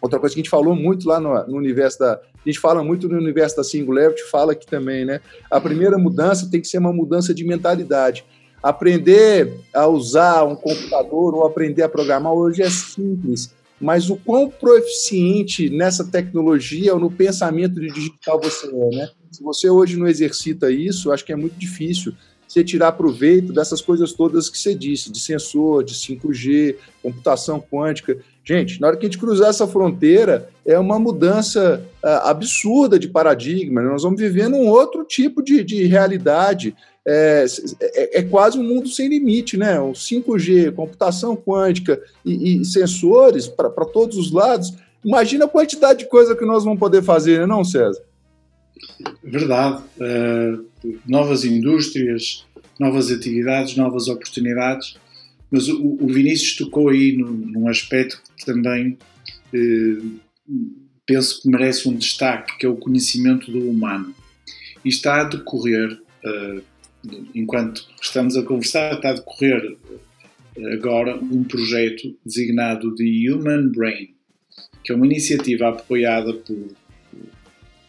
Outra 0.01 0.19
coisa 0.19 0.33
que 0.33 0.39
a 0.39 0.43
gente 0.43 0.49
falou 0.49 0.75
muito 0.75 1.07
lá 1.07 1.19
no, 1.19 1.31
no 1.47 1.57
universo 1.57 1.99
da. 1.99 2.13
A 2.13 2.49
gente 2.49 2.59
fala 2.59 2.83
muito 2.83 3.07
no 3.07 3.17
universo 3.17 3.55
da 3.55 3.63
Singularity, 3.63 4.23
fala 4.23 4.53
aqui 4.53 4.65
também, 4.65 5.05
né? 5.05 5.21
A 5.49 5.61
primeira 5.61 5.97
mudança 5.97 6.49
tem 6.49 6.59
que 6.59 6.67
ser 6.67 6.79
uma 6.79 6.91
mudança 6.91 7.35
de 7.35 7.45
mentalidade. 7.45 8.25
Aprender 8.63 9.53
a 9.73 9.87
usar 9.87 10.43
um 10.43 10.55
computador 10.55 11.35
ou 11.35 11.45
aprender 11.45 11.83
a 11.83 11.89
programar 11.89 12.33
hoje 12.33 12.63
é 12.63 12.69
simples, 12.69 13.53
mas 13.79 14.09
o 14.09 14.15
quão 14.15 14.49
proficiente 14.49 15.69
nessa 15.69 16.03
tecnologia 16.03 16.93
ou 16.93 16.99
no 16.99 17.11
pensamento 17.11 17.79
de 17.79 17.87
digital 17.91 18.39
você 18.41 18.67
é, 18.67 18.95
né? 18.95 19.09
Se 19.31 19.43
você 19.43 19.69
hoje 19.69 19.97
não 19.97 20.07
exercita 20.07 20.71
isso, 20.71 21.11
acho 21.11 21.23
que 21.23 21.31
é 21.31 21.35
muito 21.35 21.57
difícil 21.57 22.13
você 22.51 22.65
tirar 22.65 22.91
proveito 22.91 23.53
dessas 23.53 23.79
coisas 23.79 24.11
todas 24.11 24.49
que 24.49 24.57
você 24.57 24.75
disse, 24.75 25.09
de 25.09 25.21
sensor, 25.21 25.85
de 25.85 25.93
5G, 25.93 26.75
computação 27.01 27.61
quântica. 27.61 28.17
Gente, 28.43 28.81
na 28.81 28.87
hora 28.87 28.97
que 28.97 29.05
a 29.05 29.09
gente 29.09 29.17
cruzar 29.17 29.49
essa 29.49 29.65
fronteira, 29.65 30.49
é 30.65 30.77
uma 30.77 30.99
mudança 30.99 31.81
uh, 32.03 32.07
absurda 32.27 32.99
de 32.99 33.07
paradigma. 33.07 33.81
Né? 33.81 33.89
Nós 33.89 34.03
vamos 34.03 34.19
viver 34.19 34.49
num 34.49 34.67
outro 34.67 35.05
tipo 35.05 35.41
de, 35.41 35.63
de 35.63 35.85
realidade. 35.85 36.75
É, 37.07 37.45
é, 37.81 38.19
é, 38.19 38.23
quase 38.23 38.59
um 38.59 38.63
mundo 38.63 38.89
sem 38.89 39.07
limite, 39.07 39.57
né? 39.57 39.79
O 39.79 39.93
5G, 39.93 40.71
computação 40.71 41.35
quântica 41.35 41.99
e, 42.23 42.61
e 42.61 42.65
sensores 42.65 43.47
para 43.47 43.69
todos 43.85 44.17
os 44.17 44.31
lados. 44.31 44.73
Imagina 45.03 45.45
a 45.45 45.47
quantidade 45.47 45.99
de 45.99 46.05
coisa 46.05 46.35
que 46.35 46.45
nós 46.45 46.63
vamos 46.63 46.79
poder 46.79 47.01
fazer, 47.01 47.39
né, 47.39 47.45
não, 47.47 47.63
César? 47.63 48.03
Verdade. 49.23 49.83
Uh, 49.97 50.65
novas 51.07 51.43
indústrias, 51.45 52.45
novas 52.79 53.11
atividades, 53.11 53.75
novas 53.75 54.07
oportunidades. 54.07 54.95
Mas 55.51 55.67
o, 55.67 55.97
o 55.99 56.07
Vinícius 56.07 56.55
tocou 56.55 56.89
aí 56.89 57.15
num, 57.15 57.31
num 57.31 57.67
aspecto 57.67 58.21
que 58.37 58.45
também 58.45 58.97
eh, 59.53 60.01
penso 61.05 61.41
que 61.41 61.49
merece 61.49 61.89
um 61.89 61.95
destaque, 61.95 62.57
que 62.57 62.65
é 62.65 62.69
o 62.69 62.77
conhecimento 62.77 63.51
do 63.51 63.69
humano. 63.69 64.15
E 64.83 64.89
está 64.89 65.21
a 65.21 65.23
decorrer, 65.25 65.99
eh, 66.23 66.61
enquanto 67.35 67.85
estamos 68.01 68.37
a 68.37 68.43
conversar, 68.43 68.93
está 68.93 69.09
a 69.09 69.13
decorrer 69.13 69.77
agora 70.73 71.17
um 71.17 71.43
projeto 71.43 72.15
designado 72.25 72.93
de 72.95 73.29
Human 73.29 73.69
Brain, 73.69 74.13
que 74.83 74.91
é 74.91 74.95
uma 74.95 75.05
iniciativa 75.05 75.69
apoiada 75.69 76.33
por 76.33 76.67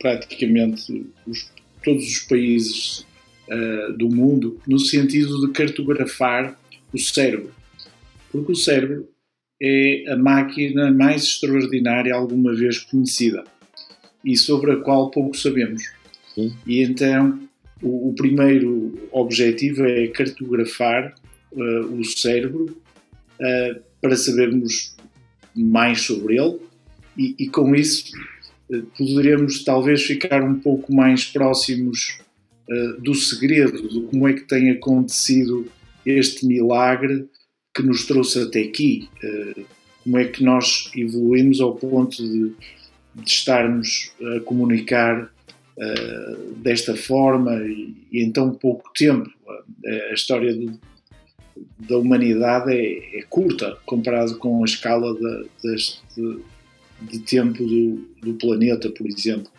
praticamente 0.02 1.06
os, 1.26 1.50
todos 1.82 2.04
os 2.04 2.18
países 2.20 3.06
uh, 3.48 3.96
do 3.96 4.08
mundo, 4.08 4.60
no 4.66 4.78
sentido 4.78 5.46
de 5.46 5.52
cartografar 5.52 6.58
o 6.92 6.98
cérebro. 6.98 7.54
Porque 8.30 8.52
o 8.52 8.56
cérebro 8.56 9.08
é 9.62 10.04
a 10.08 10.16
máquina 10.16 10.90
mais 10.90 11.22
extraordinária 11.22 12.12
alguma 12.14 12.52
vez 12.52 12.78
conhecida 12.78 13.44
e 14.24 14.36
sobre 14.36 14.72
a 14.72 14.76
qual 14.76 15.10
pouco 15.10 15.36
sabemos. 15.36 15.82
Sim. 16.34 16.52
E 16.66 16.82
então 16.82 17.40
O, 17.84 18.10
o 18.10 18.14
primeiro 18.14 18.94
objetivo 19.10 19.84
é 19.84 20.06
cartografar 20.06 21.12
uh, 21.50 21.98
o 21.98 22.04
cérebro 22.04 22.66
uh, 23.40 23.82
para 24.00 24.14
sabermos 24.14 24.94
mais 25.52 26.02
sobre 26.02 26.38
ele 26.38 26.60
e, 27.18 27.34
e 27.40 27.48
com 27.48 27.74
isso 27.74 28.12
poderemos 28.96 29.64
talvez 29.64 30.02
ficar 30.02 30.42
um 30.42 30.58
pouco 30.58 30.94
mais 30.94 31.24
próximos 31.24 32.18
do 33.00 33.14
segredo, 33.14 33.86
de 33.86 34.00
como 34.02 34.26
é 34.26 34.32
que 34.32 34.42
tem 34.42 34.70
acontecido 34.70 35.66
este 36.06 36.46
milagre 36.46 37.28
que 37.74 37.82
nos 37.82 38.06
trouxe 38.06 38.40
até 38.40 38.62
aqui. 38.62 39.10
como 40.02 40.16
é 40.16 40.24
que 40.24 40.42
nós 40.42 40.90
evoluímos 40.96 41.60
ao 41.60 41.74
ponto 41.74 42.16
de, 42.16 42.52
de 43.14 43.30
estarmos 43.30 44.12
a 44.36 44.40
comunicar 44.40 45.30
uh, 45.76 46.54
desta 46.56 46.96
forma 46.96 47.54
e, 47.62 47.94
e, 48.10 48.22
em 48.22 48.30
tão 48.30 48.52
pouco 48.52 48.90
tempo. 48.94 49.30
A, 50.10 50.14
história 50.14 50.54
do, 50.54 50.78
da 51.78 51.98
humanidade 51.98 52.72
é, 52.72 53.18
é, 53.18 53.22
curta 53.28 53.78
comparado 53.84 54.36
com 54.38 54.62
a 54.62 54.64
escala 54.64 55.14
de, 55.14 55.46
de, 56.16 56.38
de 57.10 57.18
tempo 57.20 57.64
do, 57.64 58.08
do, 58.22 58.34
planeta, 58.34 58.90
por 58.90 59.06
exemplo. 59.06 59.50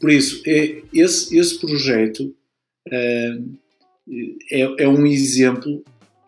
Por 0.00 0.10
isso, 0.10 0.42
é, 0.46 0.82
esse, 0.92 1.36
esse 1.36 1.58
projeto 1.58 2.34
uh, 2.88 3.58
é, 4.50 4.84
é, 4.84 4.88
um 4.88 5.06
exemplo 5.06 5.82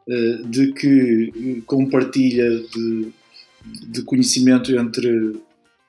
uh, 0.08 0.48
de 0.48 0.72
que 0.72 1.62
compartilha 1.66 2.60
de, 2.60 3.08
de 3.88 4.02
conhecimento 4.02 4.74
entre 4.76 5.40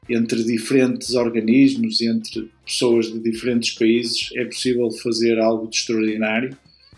entre 0.10 0.44
diferentes 0.44 1.14
organismos, 1.14 2.02
entre 2.02 2.50
pessoas 2.66 3.12
de 3.12 3.20
diferentes 3.20 3.72
países, 3.76 4.30
é 4.36 4.46
possível 4.46 4.92
fazer 4.92 5.40
algo 5.40 5.68
de 5.68 5.78
extraordinário. 5.78 6.58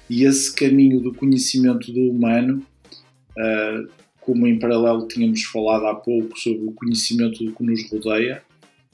E 0.10 0.24
esse 0.24 0.54
caminho 0.54 1.00
do 1.00 1.14
conhecimento 1.14 1.92
do 1.92 2.10
humano, 2.10 2.66
uh, 3.38 4.03
como 4.26 4.48
em 4.48 4.58
paralelo 4.58 5.08
tínhamos 5.08 5.44
falado 5.44 5.86
há 5.86 5.96
pouco 5.96 6.38
sobre 6.38 6.66
o 6.66 6.72
conhecimento 6.72 7.44
do 7.44 7.52
que 7.52 7.64
nos 7.64 7.90
rodeia, 7.90 8.42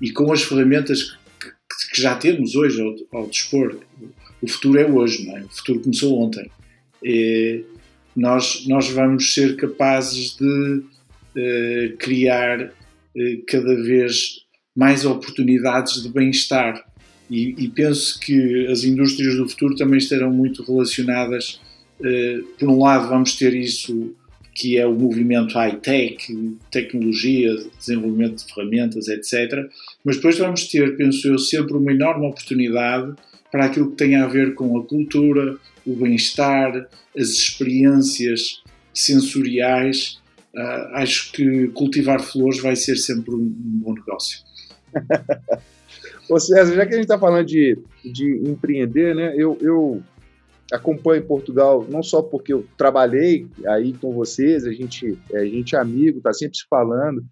e 0.02 0.12
com 0.12 0.32
as 0.32 0.44
ferramentas 0.44 1.12
que, 1.40 1.50
que 1.94 2.02
já 2.02 2.16
temos 2.16 2.56
hoje 2.56 2.82
ao, 2.82 3.20
ao, 3.20 3.30
dispor, 3.30 3.80
o 4.42 4.48
futuro 4.48 4.80
é 4.80 4.86
hoje, 4.86 5.26
não 5.26 5.38
é? 5.38 5.42
o 5.42 5.50
futuro 5.50 5.82
começou 5.82 6.20
ontem. 6.20 6.50
E 7.04 7.64
nós, 8.16 8.66
nós 8.68 8.90
vamos 8.90 9.34
ser 9.34 9.56
capazes 9.56 10.36
de 10.36 10.46
uh, 10.46 11.98
criar 11.98 12.62
eh, 13.16 13.40
cada 13.48 13.76
vez 13.82 14.46
mais 14.76 15.06
oportunidades 15.06 16.02
de 16.02 16.10
bem-estar. 16.10 16.86
E, 17.30 17.56
e, 17.58 17.70
penso 17.70 18.20
que 18.20 18.66
as 18.68 18.84
indústrias 18.84 19.36
do 19.36 19.48
futuro 19.48 19.76
também 19.76 20.00
estarão 20.00 20.32
muito 20.32 20.64
relacionadas. 20.64 21.62
Por 22.58 22.70
um 22.70 22.80
lado, 22.80 23.10
vamos 23.10 23.36
ter 23.36 23.54
isso 23.54 24.16
que 24.60 24.78
é 24.78 24.86
o 24.86 24.94
movimento 24.94 25.54
high-tech, 25.54 26.58
tecnologia, 26.70 27.56
desenvolvimento 27.78 28.44
de 28.46 28.54
ferramentas, 28.54 29.08
etc. 29.08 29.70
Mas 30.04 30.18
depois 30.18 30.38
vamos 30.38 30.68
ter, 30.68 30.98
penso 30.98 31.30
eu, 31.30 31.40
sempre 31.40 31.78
uma 31.78 31.94
enorme 31.94 32.28
oportunidade 32.28 33.16
para 33.50 33.66
aquilo 33.66 33.92
que 33.92 33.96
tem 33.96 34.18
a 34.18 34.28
ver 34.28 34.56
com 34.56 34.78
a 34.78 34.84
cultura, 34.84 35.58
o 35.88 35.96
bem-estar, 35.96 36.90
as 37.18 37.30
experiências 37.30 38.62
sensoriais 38.94 40.20
uh, 40.54 40.96
acho 40.96 41.32
que 41.32 41.70
cultivar 41.70 42.22
flores 42.22 42.60
vai 42.60 42.76
ser 42.76 42.98
sempre 42.98 43.34
um, 43.34 43.38
um 43.38 43.80
bom 43.82 43.94
negócio. 43.94 44.42
Ô 46.30 46.38
César, 46.38 46.76
já 46.76 46.86
que 46.86 46.94
a 46.94 46.98
gente 46.98 47.06
está 47.06 47.18
falando 47.18 47.46
de, 47.46 47.78
de 48.04 48.42
empreender, 48.46 49.16
né, 49.16 49.34
eu, 49.38 49.58
eu 49.62 50.04
acompanho 50.72 51.26
Portugal 51.26 51.86
não 51.90 52.04
só 52.04 52.22
porque 52.22 52.54
eu 52.54 52.66
trabalhei 52.78 53.48
aí 53.68 53.94
com 53.94 54.14
vocês, 54.14 54.66
a 54.66 54.72
gente, 54.72 55.18
a 55.34 55.44
gente 55.46 55.76
é 55.76 55.80
amigo, 55.80 56.20
está 56.20 56.34
sempre 56.34 56.58
se 56.58 56.66
falando. 56.70 57.24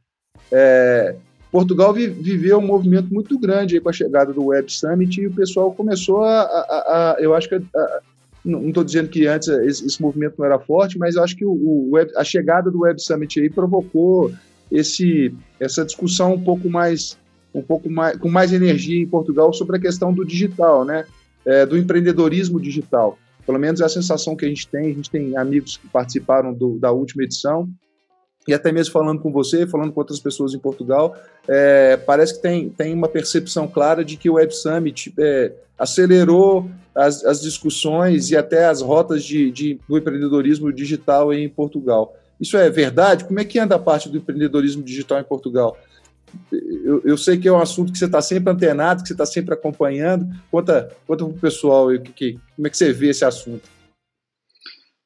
É, 0.51 1.15
Portugal 1.51 1.93
vi, 1.93 2.07
viveu 2.07 2.57
um 2.57 2.65
movimento 2.65 3.13
muito 3.13 3.37
grande 3.39 3.79
com 3.79 3.89
a 3.89 3.93
chegada 3.93 4.33
do 4.33 4.47
Web 4.47 4.71
Summit 4.71 5.21
e 5.21 5.27
o 5.27 5.33
pessoal 5.33 5.71
começou 5.73 6.23
a, 6.23 6.41
a, 6.41 7.15
a 7.15 7.17
eu 7.19 7.33
acho 7.33 7.47
que 7.47 7.55
a, 7.55 8.01
não 8.43 8.67
estou 8.67 8.83
dizendo 8.83 9.09
que 9.09 9.27
antes 9.27 9.47
esse, 9.47 9.85
esse, 9.85 10.01
movimento 10.01 10.35
não 10.37 10.45
era 10.45 10.59
forte, 10.59 10.97
mas 10.97 11.17
acho 11.17 11.35
que 11.35 11.45
o, 11.45 11.51
o 11.51 11.89
web, 11.91 12.11
a 12.15 12.23
chegada 12.23 12.71
do 12.71 12.81
Web 12.81 13.01
Summit 13.01 13.39
aí 13.39 13.49
provocou 13.49 14.31
esse, 14.71 15.33
essa 15.59 15.85
discussão 15.85 16.33
um 16.33 16.41
pouco 16.41 16.69
mais 16.69 17.17
um 17.53 17.61
pouco 17.61 17.89
mais 17.89 18.17
com 18.17 18.29
mais 18.29 18.53
energia 18.53 19.01
em 19.01 19.07
Portugal 19.07 19.51
sobre 19.53 19.77
a 19.77 19.79
questão 19.79 20.13
do 20.13 20.23
digital, 20.23 20.85
né? 20.85 21.05
É, 21.45 21.65
do 21.65 21.77
empreendedorismo 21.77 22.59
digital. 22.59 23.17
Pelo 23.47 23.57
menos 23.57 23.81
é 23.81 23.85
a 23.85 23.89
sensação 23.89 24.35
que 24.35 24.45
a 24.45 24.47
gente 24.47 24.67
tem. 24.67 24.91
A 24.91 24.93
gente 24.93 25.09
tem 25.09 25.35
amigos 25.35 25.77
que 25.77 25.87
participaram 25.87 26.53
do, 26.53 26.77
da 26.77 26.91
última 26.91 27.23
edição 27.23 27.67
e 28.47 28.53
até 28.53 28.71
mesmo 28.71 28.93
falando 28.93 29.19
com 29.19 29.31
você, 29.31 29.67
falando 29.67 29.91
com 29.91 29.99
outras 29.99 30.19
pessoas 30.19 30.53
em 30.53 30.59
Portugal, 30.59 31.15
é, 31.47 31.97
parece 31.97 32.35
que 32.35 32.41
tem, 32.41 32.69
tem 32.69 32.93
uma 32.93 33.09
percepção 33.09 33.67
clara 33.67 34.05
de 34.05 34.15
que 34.15 34.29
o 34.29 34.35
Web 34.35 34.55
Summit 34.55 35.13
é, 35.19 35.51
acelerou 35.77 36.69
as, 36.95 37.25
as, 37.25 37.41
discussões 37.41 38.31
e 38.31 38.37
até 38.37 38.65
as 38.65 38.81
rotas 38.81 39.23
de, 39.23 39.51
de, 39.51 39.79
do 39.87 39.97
empreendedorismo 39.97 40.71
digital 40.71 41.33
em 41.33 41.49
Portugal. 41.49 42.15
Isso 42.39 42.55
é 42.55 42.69
verdade? 42.69 43.25
Como 43.25 43.39
é 43.39 43.43
que 43.43 43.59
anda 43.59 43.75
a 43.75 43.79
parte 43.79 44.07
do 44.07 44.17
empreendedorismo 44.17 44.81
digital 44.81 45.19
em 45.19 45.23
Portugal? 45.23 45.77
Eu, 46.51 47.01
eu 47.03 47.17
sei 47.17 47.37
que 47.37 47.47
é 47.47 47.51
um 47.51 47.59
assunto 47.59 47.91
que 47.91 47.97
você 47.97 48.05
está 48.05 48.21
sempre 48.21 48.51
antenado, 48.51 49.01
que 49.01 49.07
você 49.07 49.13
está 49.13 49.25
sempre 49.25 49.53
acompanhando. 49.53 50.27
Conta, 50.49 50.89
conta 51.05 51.25
para 51.25 51.33
o 51.33 51.39
pessoal 51.39 51.89
que, 51.99 52.11
que, 52.11 52.39
como 52.55 52.67
é 52.67 52.69
que 52.69 52.77
você 52.77 52.93
vê 52.93 53.09
esse 53.09 53.25
assunto. 53.25 53.69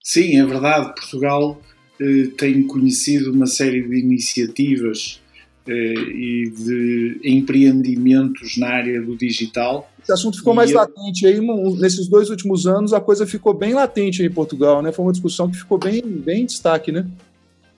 Sim, 0.03 0.39
é 0.39 0.45
verdade. 0.45 0.93
Portugal 0.95 1.61
eh, 1.99 2.29
tenho 2.37 2.65
conhecido 2.67 3.31
uma 3.31 3.47
série 3.47 3.81
de 3.81 3.99
iniciativas 3.99 5.21
eh, 5.67 5.93
e 5.93 6.49
de 6.49 7.19
empreendimentos 7.23 8.57
na 8.57 8.67
área 8.67 9.01
do 9.01 9.15
digital. 9.15 9.91
Esse 10.01 10.11
assunto 10.11 10.37
ficou 10.37 10.53
mais 10.53 10.71
latente 10.71 11.27
aí 11.27 11.39
nesses 11.79 12.07
dois 12.07 12.29
últimos 12.29 12.65
anos. 12.65 12.93
A 12.93 12.99
coisa 12.99 13.27
ficou 13.27 13.53
bem 13.53 13.73
latente 13.73 14.23
em 14.23 14.31
Portugal, 14.31 14.81
né? 14.81 14.91
Foi 14.91 15.05
uma 15.05 15.11
discussão 15.11 15.49
que 15.49 15.57
ficou 15.57 15.77
bem, 15.77 16.01
bem 16.01 16.41
em 16.41 16.45
destaque, 16.45 16.91
né? 16.91 17.07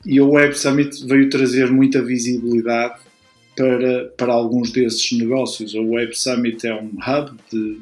E 0.05 0.19
o 0.19 0.31
Web 0.31 0.57
Summit 0.57 1.05
veio 1.05 1.29
trazer 1.29 1.71
muita 1.71 2.01
visibilidade 2.01 2.95
para, 3.55 4.05
para 4.17 4.33
alguns 4.33 4.71
desses 4.71 5.11
negócios. 5.11 5.73
O 5.73 5.91
Web 5.91 6.17
Summit 6.17 6.65
é 6.65 6.73
um 6.73 6.89
hub 6.89 7.37
de 7.51 7.79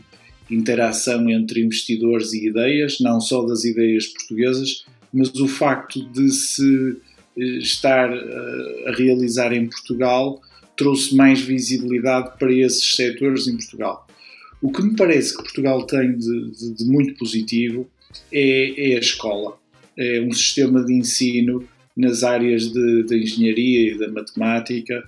interação 0.50 1.30
entre 1.30 1.62
investidores 1.62 2.34
e 2.34 2.48
ideias, 2.48 3.00
não 3.00 3.22
só 3.22 3.46
das 3.46 3.64
ideias 3.64 4.08
portuguesas, 4.08 4.86
mas 5.14 5.34
o 5.36 5.48
facto 5.48 6.04
de 6.12 6.30
se 6.30 6.98
eh, 7.38 7.44
estar 7.60 8.12
eh, 8.12 8.84
a 8.88 8.92
realizar 8.92 9.54
em 9.54 9.68
Portugal 9.68 10.42
trouxe 10.76 11.16
mais 11.16 11.40
visibilidade 11.42 12.38
para 12.38 12.54
esses 12.54 12.96
setores 12.96 13.48
em 13.48 13.56
Portugal. 13.56 14.08
O 14.62 14.72
que 14.72 14.82
me 14.82 14.96
parece 14.96 15.36
que 15.36 15.44
Portugal 15.44 15.86
tem 15.86 16.18
de, 16.18 16.52
de, 16.52 16.74
de 16.76 16.86
muito 16.86 17.16
positivo 17.16 17.90
é, 18.32 18.92
é, 18.92 18.96
a 18.96 19.00
escola. 19.00 19.58
É 19.98 20.22
um 20.22 20.32
sistema 20.32 20.84
de 20.84 20.94
ensino 20.94 21.68
nas 21.96 22.24
áreas 22.24 22.72
da 22.72 23.16
engenharia 23.16 23.92
e 23.92 23.98
da 23.98 24.10
matemática 24.10 25.04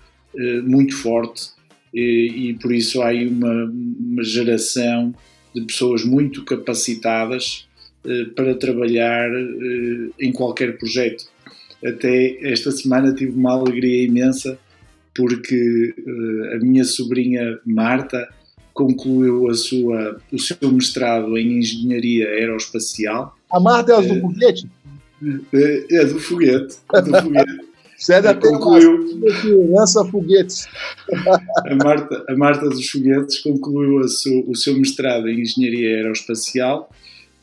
muito 0.65 0.95
forte 0.95 1.51
e, 1.93 2.49
e, 2.49 2.53
por 2.55 2.73
isso 2.73 3.01
há 3.01 3.09
aí 3.09 3.27
uma, 3.27 3.65
uma 3.65 4.23
geração 4.23 5.13
de 5.53 5.61
pessoas 5.61 6.03
muito 6.03 6.43
capacitadas 6.43 7.67
eh, 8.05 8.25
para 8.35 8.55
trabalhar 8.55 9.29
eh, 9.31 10.09
em 10.19 10.31
qualquer 10.31 10.77
projeto. 10.77 11.25
Até 11.85 12.37
esta 12.51 12.71
semana 12.71 13.13
tive 13.13 13.31
uma 13.31 13.53
alegria 13.53 14.05
imensa 14.05 14.57
porque 15.15 15.93
eh, 15.97 16.55
a 16.55 16.59
minha 16.59 16.83
sobrinha 16.83 17.59
Marta 17.65 18.27
concluiu 18.73 19.49
a 19.49 19.53
sua, 19.53 20.19
o 20.31 20.39
seu 20.39 20.71
mestrado 20.71 21.37
em 21.37 21.59
Engenharia 21.59 22.27
Aeroespacial. 22.27 23.37
A 23.51 23.59
Marta 23.59 23.93
é 23.93 24.01
do 24.01 24.19
foguete? 24.19 24.67
É 25.91 26.05
do 26.05 26.19
foguete. 26.19 26.75
Do 26.91 27.21
foguete. 27.21 27.62
É 28.09 28.21
da 28.21 28.33
concluiu... 28.33 28.99
lança 29.71 30.03
foguetes. 30.05 30.67
A 31.65 31.75
Marta, 31.75 32.25
a 32.27 32.35
Marta 32.35 32.69
dos 32.69 32.89
Foguetes 32.89 33.39
concluiu 33.39 34.07
seu, 34.07 34.43
o 34.49 34.55
seu 34.55 34.77
mestrado 34.77 35.29
em 35.29 35.41
Engenharia 35.41 35.97
Aeroespacial 35.97 36.89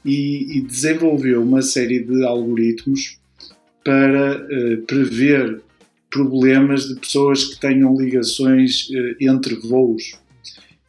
e, 0.05 0.59
e 0.59 0.61
desenvolveu 0.61 1.43
uma 1.43 1.63
série 1.63 2.03
de 2.03 2.25
algoritmos 2.25 3.19
para 3.85 4.37
uh, 4.37 4.83
prever 4.87 5.63
problemas 6.11 6.89
de 6.89 6.97
pessoas 6.97 7.45
que 7.45 7.61
tenham 7.61 7.97
ligações 7.97 8.89
uh, 8.91 9.17
entre 9.21 9.55
voos. 9.55 10.19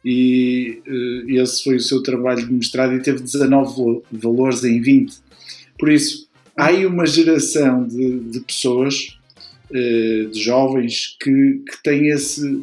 E 0.04 0.82
uh, 0.86 1.30
esse 1.30 1.62
foi 1.62 1.76
o 1.76 1.80
seu 1.80 2.02
trabalho 2.02 2.44
de 2.44 2.52
mestrado 2.52 2.94
e 2.94 3.02
teve 3.02 3.22
19 3.22 4.02
valores 4.10 4.64
em 4.64 4.80
20. 4.80 5.14
Por 5.78 5.90
isso, 5.90 6.28
há 6.56 6.66
aí 6.66 6.84
uma 6.84 7.06
geração 7.06 7.86
de, 7.86 8.18
de 8.20 8.40
pessoas, 8.40 9.18
de 9.72 10.42
jovens, 10.42 11.16
que, 11.20 11.62
que 11.66 11.82
têm 11.82 12.08
esse, 12.08 12.62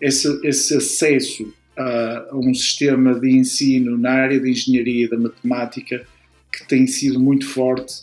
esse, 0.00 0.46
esse 0.46 0.76
acesso 0.76 1.52
a, 1.76 2.26
a, 2.30 2.36
um 2.36 2.52
sistema 2.52 3.18
de 3.18 3.30
ensino 3.30 3.96
na 3.96 4.10
área 4.10 4.40
de 4.40 4.50
engenharia 4.50 5.04
e 5.04 5.08
da 5.08 5.18
matemática 5.18 6.04
que 6.52 6.66
tem 6.66 6.86
sido 6.86 7.20
muito 7.20 7.46
forte 7.46 8.02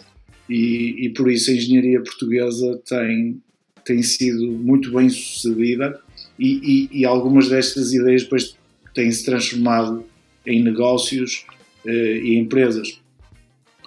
e, 0.49 1.05
e 1.05 1.09
por 1.09 1.29
isso 1.29 1.51
a 1.51 1.53
engenharia 1.53 2.01
portuguesa 2.01 2.81
tem, 2.87 3.41
tem 3.83 4.01
sido 4.01 4.51
muito 4.51 4.91
bem 4.91 5.09
sucedida 5.09 5.99
e, 6.39 6.89
e, 6.93 6.99
e 7.01 7.05
algumas 7.05 7.49
destas 7.49 7.93
ideias 7.93 8.23
depois 8.23 8.55
têm-se 8.93 9.25
transformado 9.25 10.05
em 10.45 10.63
negócios 10.63 11.45
uh, 11.85 11.89
e 11.89 12.37
empresas. 12.37 12.99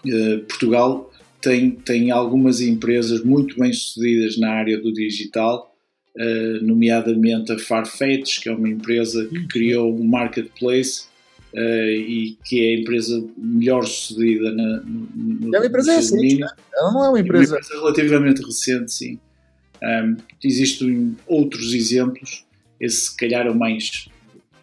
Uh, 0.05 0.41
Portugal 0.47 1.08
tem, 1.41 1.71
tem 1.71 2.11
algumas 2.11 2.61
empresas 2.61 3.23
muito 3.23 3.59
bem 3.59 3.73
sucedidas 3.73 4.39
na 4.39 4.51
área 4.51 4.79
do 4.79 4.93
digital, 4.93 5.75
uh, 6.17 6.65
nomeadamente 6.65 7.53
a 7.53 7.59
Farfetch, 7.59 8.41
que 8.41 8.49
é 8.49 8.53
uma 8.53 8.69
empresa 8.69 9.27
que 9.27 9.47
criou 9.47 9.95
um 9.95 10.05
marketplace 10.05 11.07
e 11.55 12.37
que 12.45 12.61
é 12.61 12.77
a 12.77 12.81
empresa 12.81 13.25
melhor 13.37 13.85
sucedida 13.87 14.53
na, 14.53 14.83
no, 14.85 15.55
É 15.55 15.59
uma 15.59 15.67
empresa 15.67 15.97
recente, 15.97 16.39
né? 16.39 16.47
ela 16.75 16.93
não 16.93 17.05
é 17.05 17.09
uma 17.09 17.21
empresa... 17.21 17.55
É 17.55 17.57
uma 17.57 17.65
empresa 17.65 17.81
relativamente 17.81 18.43
recente, 18.43 18.93
sim. 18.93 19.19
Um, 19.83 20.17
existem 20.43 21.17
outros 21.27 21.73
exemplos, 21.73 22.45
esse 22.81 23.07
se 23.07 23.17
calhar 23.17 23.47
é 23.47 23.51
o 23.51 23.55
mais 23.55 24.09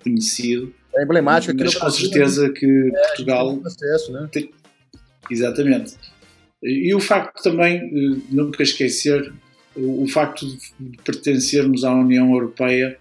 conhecido. 0.04 0.74
É 0.96 1.04
emblemático 1.04 1.56
mas 1.58 1.76
com 1.76 1.90
certeza 1.90 2.48
né? 2.48 2.54
que 2.54 2.66
é, 2.66 3.08
Portugal. 3.08 3.62
Acesso, 3.66 4.12
né? 4.12 4.30
tem... 4.32 4.52
Exatamente. 5.30 5.96
E 6.66 6.94
o 6.96 7.00
facto 7.00 7.44
também, 7.44 7.78
eh, 7.78 8.22
nunca 8.32 8.64
esquecer, 8.64 9.32
o 9.76 10.08
facto 10.08 10.48
de 10.48 10.98
pertencermos 11.04 11.84
à 11.84 11.94
União 11.94 12.32
Europeia 12.32 12.98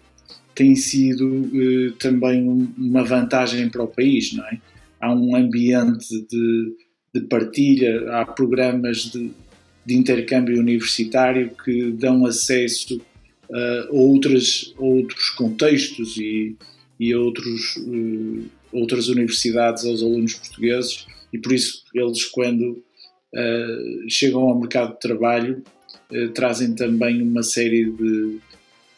tem 0.54 0.76
sido 0.76 1.50
eh, 1.54 1.92
também 1.98 2.46
uma 2.76 3.04
vantagem 3.04 3.68
para 3.68 3.82
o 3.82 3.88
país, 3.88 4.32
não 4.34 4.44
é? 4.44 4.60
Há 5.00 5.14
um 5.14 5.34
ambiente 5.34 6.26
de, 6.30 6.74
de 7.14 7.20
partilha, 7.22 8.10
há 8.10 8.24
programas 8.26 9.10
de, 9.10 9.30
de 9.84 9.94
intercâmbio 9.94 10.58
universitário 10.60 11.50
que 11.64 11.90
dão 11.92 12.26
acesso 12.26 13.00
a 13.52 13.86
outras, 13.90 14.74
outros 14.78 15.30
contextos 15.30 16.16
e, 16.16 16.56
e 16.98 17.14
outros, 17.14 17.76
uh, 17.76 18.44
outras 18.72 19.08
universidades 19.08 19.84
aos 19.84 20.02
alunos 20.02 20.34
portugueses 20.34 21.06
e 21.32 21.38
por 21.38 21.52
isso 21.52 21.84
eles 21.94 22.24
quando 22.24 22.82
uh, 23.34 24.08
chegam 24.08 24.42
ao 24.42 24.58
mercado 24.58 24.94
de 24.94 25.00
trabalho 25.00 25.62
uh, 26.10 26.28
trazem 26.30 26.74
também 26.74 27.22
uma 27.22 27.42
série 27.42 27.90
de, 27.90 28.38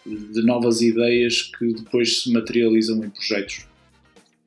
de 0.07 0.43
novas 0.43 0.81
ideias 0.81 1.43
que 1.43 1.73
depois 1.75 2.23
se 2.23 2.33
materializam 2.33 3.03
em 3.05 3.11
projetos. 3.11 3.67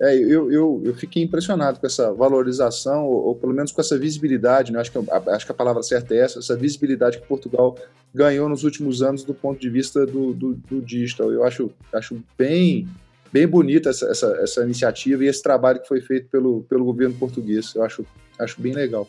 É, 0.01 0.15
eu, 0.15 0.49
eu, 0.49 0.81
eu 0.85 0.95
fiquei 0.95 1.21
impressionado 1.21 1.77
com 1.77 1.85
essa 1.85 2.13
valorização, 2.13 3.05
ou, 3.05 3.27
ou 3.27 3.35
pelo 3.35 3.53
menos 3.53 3.73
com 3.73 3.81
essa 3.81 3.97
visibilidade, 3.97 4.71
né? 4.71 4.79
acho, 4.79 4.91
que, 4.91 4.97
acho 5.29 5.45
que 5.45 5.51
a 5.51 5.55
palavra 5.55 5.83
certa 5.83 6.15
é 6.15 6.19
essa, 6.19 6.39
essa 6.39 6.55
visibilidade 6.55 7.19
que 7.19 7.27
Portugal 7.27 7.77
ganhou 8.15 8.47
nos 8.47 8.63
últimos 8.63 9.01
anos 9.01 9.25
do 9.25 9.33
ponto 9.33 9.59
de 9.59 9.69
vista 9.69 10.05
do, 10.05 10.33
do, 10.33 10.53
do 10.53 10.81
digital. 10.81 11.33
Eu 11.33 11.43
acho, 11.43 11.69
acho 11.93 12.23
bem, 12.37 12.87
bem 13.29 13.45
bonita 13.45 13.89
essa, 13.89 14.09
essa, 14.09 14.27
essa, 14.41 14.63
iniciativa 14.63 15.25
e 15.25 15.27
esse 15.27 15.43
trabalho 15.43 15.81
que 15.81 15.87
foi 15.89 15.99
feito 15.99 16.29
pelo, 16.29 16.63
pelo 16.63 16.85
governo 16.85 17.15
português. 17.15 17.75
Eu 17.75 17.83
acho, 17.83 18.05
acho 18.39 18.61
bem 18.61 18.73
legal. 18.73 19.05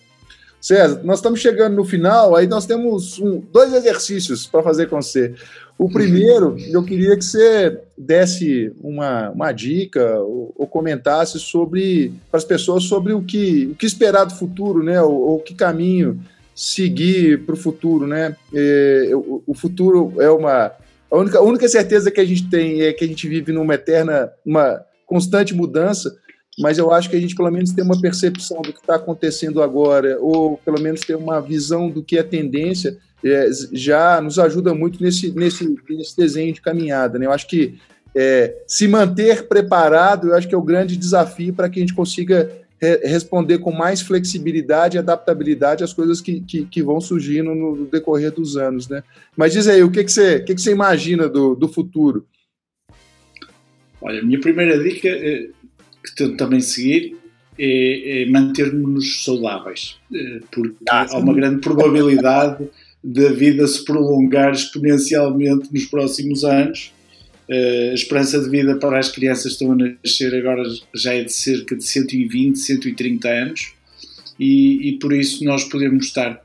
César, 0.60 1.00
nós 1.02 1.18
estamos 1.18 1.40
chegando 1.40 1.74
no 1.74 1.84
final, 1.84 2.36
aí 2.36 2.46
nós 2.46 2.66
temos 2.66 3.18
um, 3.18 3.40
dois 3.50 3.72
exercícios 3.72 4.46
para 4.46 4.62
fazer 4.62 4.88
com 4.88 5.00
você. 5.00 5.34
O 5.78 5.90
primeiro, 5.90 6.56
eu 6.70 6.82
queria 6.82 7.16
que 7.16 7.24
você 7.24 7.80
desse 7.96 8.70
uma, 8.82 9.30
uma 9.30 9.52
dica 9.52 10.20
ou, 10.20 10.52
ou 10.54 10.66
comentasse 10.66 11.38
sobre 11.40 12.12
para 12.30 12.36
as 12.36 12.44
pessoas 12.44 12.84
sobre 12.84 13.14
o 13.14 13.22
que, 13.22 13.70
o 13.72 13.74
que 13.74 13.86
esperar 13.86 14.24
do 14.24 14.34
futuro, 14.34 14.82
né? 14.82 15.00
Ou, 15.00 15.14
ou 15.14 15.40
que 15.40 15.54
caminho 15.54 16.20
seguir 16.54 17.46
para 17.46 17.54
o 17.54 17.58
futuro, 17.58 18.06
né? 18.06 18.36
É, 18.52 19.10
o, 19.14 19.42
o, 19.46 19.54
futuro 19.54 20.12
é 20.20 20.30
uma 20.30 20.72
a 21.10 21.16
única, 21.16 21.38
a 21.38 21.42
única 21.42 21.66
certeza 21.68 22.10
que 22.10 22.20
a 22.20 22.24
gente 22.24 22.50
tem 22.50 22.82
é 22.82 22.92
que 22.92 23.02
a 23.02 23.08
gente 23.08 23.26
vive 23.26 23.50
numa 23.50 23.74
eterna, 23.74 24.30
uma 24.44 24.84
constante 25.06 25.54
mudança 25.54 26.14
mas 26.60 26.78
eu 26.78 26.92
acho 26.92 27.08
que 27.08 27.16
a 27.16 27.20
gente 27.20 27.34
pelo 27.34 27.50
menos 27.50 27.72
tem 27.72 27.84
uma 27.84 28.00
percepção 28.00 28.60
do 28.62 28.72
que 28.72 28.80
está 28.80 28.96
acontecendo 28.96 29.62
agora, 29.62 30.18
ou 30.20 30.58
pelo 30.58 30.80
menos 30.80 31.00
tem 31.00 31.16
uma 31.16 31.40
visão 31.40 31.88
do 31.88 32.02
que 32.02 32.18
é 32.18 32.22
tendência, 32.22 32.98
é, 33.24 33.48
já 33.72 34.20
nos 34.20 34.38
ajuda 34.38 34.74
muito 34.74 35.02
nesse, 35.02 35.32
nesse, 35.32 35.76
nesse 35.88 36.16
desenho 36.16 36.52
de 36.52 36.60
caminhada. 36.60 37.18
Né? 37.18 37.26
Eu 37.26 37.32
acho 37.32 37.46
que 37.46 37.78
é, 38.14 38.62
se 38.66 38.88
manter 38.88 39.46
preparado, 39.46 40.28
eu 40.28 40.36
acho 40.36 40.48
que 40.48 40.54
é 40.54 40.58
o 40.58 40.62
grande 40.62 40.96
desafio 40.96 41.54
para 41.54 41.68
que 41.68 41.78
a 41.78 41.82
gente 41.82 41.94
consiga 41.94 42.50
re 42.80 42.96
responder 43.04 43.58
com 43.58 43.70
mais 43.70 44.00
flexibilidade 44.00 44.96
e 44.96 44.98
adaptabilidade 44.98 45.84
às 45.84 45.92
coisas 45.92 46.20
que, 46.20 46.40
que, 46.40 46.64
que 46.64 46.82
vão 46.82 47.00
surgindo 47.00 47.54
no, 47.54 47.86
decorrer 47.86 48.32
dos 48.32 48.56
anos. 48.56 48.88
Né? 48.88 49.02
Mas 49.36 49.52
diz 49.52 49.68
aí, 49.68 49.82
o 49.82 49.90
que, 49.90 50.02
que, 50.02 50.10
você, 50.10 50.40
que, 50.40 50.54
que 50.54 50.60
você 50.60 50.72
imagina 50.72 51.28
do, 51.28 51.54
do 51.54 51.68
futuro? 51.68 52.26
Olha, 54.00 54.22
minha 54.22 54.40
primeira 54.40 54.82
dica 54.82 55.08
é 55.08 55.50
que 56.04 56.14
tento 56.14 56.36
também 56.36 56.60
seguir 56.60 57.16
é, 57.58 58.22
é 58.22 58.26
manter-nos 58.26 59.22
saudáveis, 59.24 59.96
eh, 60.14 60.40
porque 60.50 60.76
ah, 60.88 61.06
há 61.10 61.18
uma 61.18 61.34
grande 61.34 61.60
probabilidade 61.60 62.68
da 63.02 63.30
vida 63.30 63.66
se 63.66 63.84
prolongar 63.84 64.52
exponencialmente 64.52 65.68
nos 65.72 65.84
próximos 65.86 66.44
anos. 66.44 66.92
Eh, 67.48 67.90
a 67.90 67.94
esperança 67.94 68.40
de 68.40 68.48
vida 68.48 68.76
para 68.76 68.98
as 68.98 69.10
crianças 69.10 69.56
que 69.56 69.64
estão 69.64 69.72
a 69.72 69.76
nascer 69.76 70.34
agora 70.34 70.62
já 70.94 71.12
é 71.12 71.24
de 71.24 71.32
cerca 71.32 71.76
de 71.76 71.84
120, 71.84 72.58
130 72.58 73.28
anos, 73.28 73.72
e, 74.38 74.88
e 74.88 74.98
por 74.98 75.12
isso 75.12 75.44
nós 75.44 75.64
podemos 75.64 76.06
estar 76.06 76.42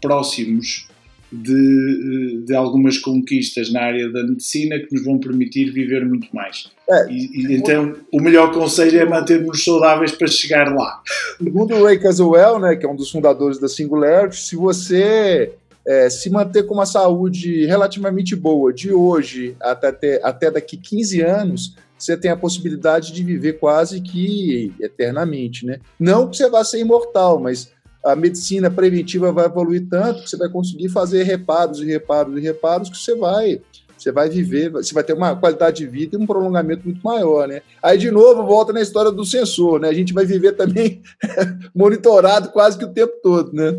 próximos 0.00 0.88
de, 1.30 2.42
de, 2.44 2.54
algumas 2.54 2.98
conquistas 2.98 3.70
na 3.72 3.82
área 3.82 4.10
da 4.10 4.22
medicina 4.22 4.78
que 4.78 4.94
nos 4.94 5.04
vão 5.04 5.18
permitir 5.18 5.70
viver 5.70 6.04
muito 6.04 6.28
mais. 6.34 6.70
É, 6.88 7.10
e, 7.10 7.30
e, 7.34 7.54
então, 7.54 7.94
o 8.12 8.20
melhor 8.20 8.52
conselho 8.52 8.98
é 8.98 9.04
mantermos 9.04 9.62
saudáveis 9.62 10.12
para 10.12 10.26
chegar 10.26 10.74
lá. 10.74 11.02
Segundo 11.36 11.84
Ray 11.84 11.98
Kurzweil, 11.98 12.58
né, 12.58 12.76
que 12.76 12.86
é 12.86 12.88
um 12.88 12.96
dos 12.96 13.10
fundadores 13.10 13.58
da 13.58 13.68
Singularity, 13.68 14.36
se 14.36 14.56
você 14.56 15.52
é, 15.86 16.10
se 16.10 16.28
manter 16.28 16.64
com 16.64 16.74
uma 16.74 16.86
saúde 16.86 17.64
relativamente 17.64 18.36
boa 18.36 18.72
de 18.72 18.92
hoje 18.92 19.56
até, 19.58 20.20
até 20.22 20.50
daqui 20.50 20.76
15 20.76 21.22
anos, 21.22 21.74
você 21.98 22.16
tem 22.16 22.30
a 22.30 22.36
possibilidade 22.36 23.12
de 23.12 23.24
viver 23.24 23.54
quase 23.54 24.00
que 24.00 24.72
eternamente, 24.80 25.66
né? 25.66 25.80
Não 25.98 26.28
que 26.28 26.36
você 26.36 26.48
vá 26.48 26.62
ser 26.62 26.78
imortal, 26.78 27.40
mas 27.40 27.72
a 28.12 28.16
medicina 28.16 28.70
preventiva 28.70 29.32
vai 29.32 29.46
evoluir 29.46 29.86
tanto 29.88 30.22
que 30.22 30.30
você 30.30 30.36
vai 30.36 30.48
conseguir 30.48 30.88
fazer 30.88 31.24
reparos 31.24 31.80
e 31.80 31.84
reparos 31.84 32.36
e 32.36 32.40
reparos 32.40 32.88
que 32.88 32.96
você 32.96 33.14
vai 33.14 33.60
você 33.96 34.12
vai 34.12 34.28
viver, 34.30 34.70
você 34.70 34.94
vai 34.94 35.02
ter 35.02 35.12
uma 35.12 35.34
qualidade 35.34 35.78
de 35.78 35.86
vida 35.86 36.16
e 36.16 36.20
um 36.20 36.24
prolongamento 36.24 36.84
muito 36.84 37.00
maior, 37.02 37.48
né? 37.48 37.62
Aí, 37.82 37.98
de 37.98 38.12
novo, 38.12 38.46
volta 38.46 38.72
na 38.72 38.80
história 38.80 39.10
do 39.10 39.24
sensor, 39.24 39.80
né? 39.80 39.88
A 39.88 39.92
gente 39.92 40.14
vai 40.14 40.24
viver 40.24 40.52
também 40.52 41.02
monitorado 41.74 42.50
quase 42.50 42.78
que 42.78 42.84
o 42.84 42.92
tempo 42.92 43.12
todo, 43.20 43.52
né? 43.52 43.76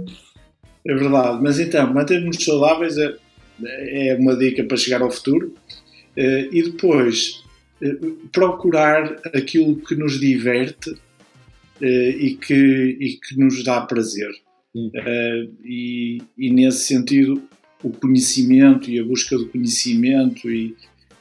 É 0.86 0.94
verdade, 0.94 1.42
mas 1.42 1.58
então, 1.58 1.94
manter-nos 1.94 2.44
saudáveis 2.44 2.98
é, 2.98 3.16
é 4.12 4.18
uma 4.20 4.36
dica 4.36 4.62
para 4.66 4.76
chegar 4.76 5.02
ao 5.02 5.10
futuro 5.10 5.54
eh, 6.18 6.50
e 6.52 6.64
depois 6.64 7.42
eh, 7.82 7.96
procurar 8.32 9.22
aquilo 9.34 9.78
que 9.78 9.96
nos 9.96 10.20
diverte 10.20 10.96
e, 11.86 12.38
que, 12.38 12.98
e 13.00 13.20
que 13.22 13.38
nos 13.38 13.64
dá 13.64 13.82
prazer. 13.82 14.30
Uh, 14.76 15.52
e, 15.64 16.22
e, 16.38 16.52
nesse 16.52 16.86
sentido, 16.86 17.42
o 17.84 17.90
conhecimento 17.90 18.90
e 18.90 19.00
a 19.00 19.04
busca 19.04 19.38
do 19.38 19.48
conhecimento 19.48 20.50
e, 20.50 20.76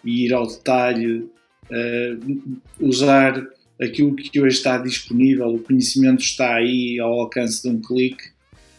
e 0.05 0.27
ir 0.27 0.35
ao 0.35 0.47
detalhe, 0.47 1.21
uh, 1.21 2.53
usar 2.79 3.47
aquilo 3.81 4.15
que 4.15 4.41
hoje 4.41 4.57
está 4.57 4.77
disponível, 4.77 5.55
o 5.55 5.61
conhecimento 5.61 6.21
está 6.21 6.57
aí 6.57 6.99
ao 7.01 7.21
alcance 7.21 7.63
de 7.63 7.69
um 7.69 7.81
clique, 7.81 8.25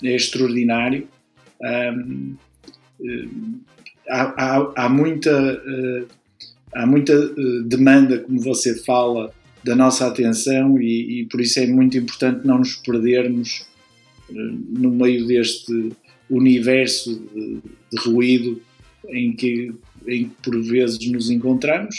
é 0.03 0.15
extraordinário. 0.15 1.07
Há, 1.61 1.93
há, 4.09 4.73
há, 4.75 4.89
muita, 4.89 5.61
há 6.73 6.85
muita 6.85 7.13
demanda, 7.65 8.19
como 8.19 8.39
você 8.41 8.81
fala, 8.83 9.33
da 9.63 9.75
nossa 9.75 10.07
atenção 10.07 10.79
e, 10.79 11.21
e, 11.21 11.25
por 11.25 11.41
isso 11.41 11.59
é 11.59 11.67
muito 11.67 11.97
importante 11.97 12.45
não 12.47 12.59
nos 12.59 12.75
perdermos 12.75 13.65
uh, 14.29 14.33
no 14.69 14.91
meio 14.91 15.25
deste 15.27 15.91
universo 16.29 17.19
de, 17.33 17.61
de, 17.91 18.09
ruído 18.09 18.61
em 19.09 19.35
que, 19.35 19.73
em 20.07 20.29
que 20.29 20.35
por 20.41 20.61
vezes 20.61 21.11
nos 21.11 21.29
encontramos. 21.29 21.95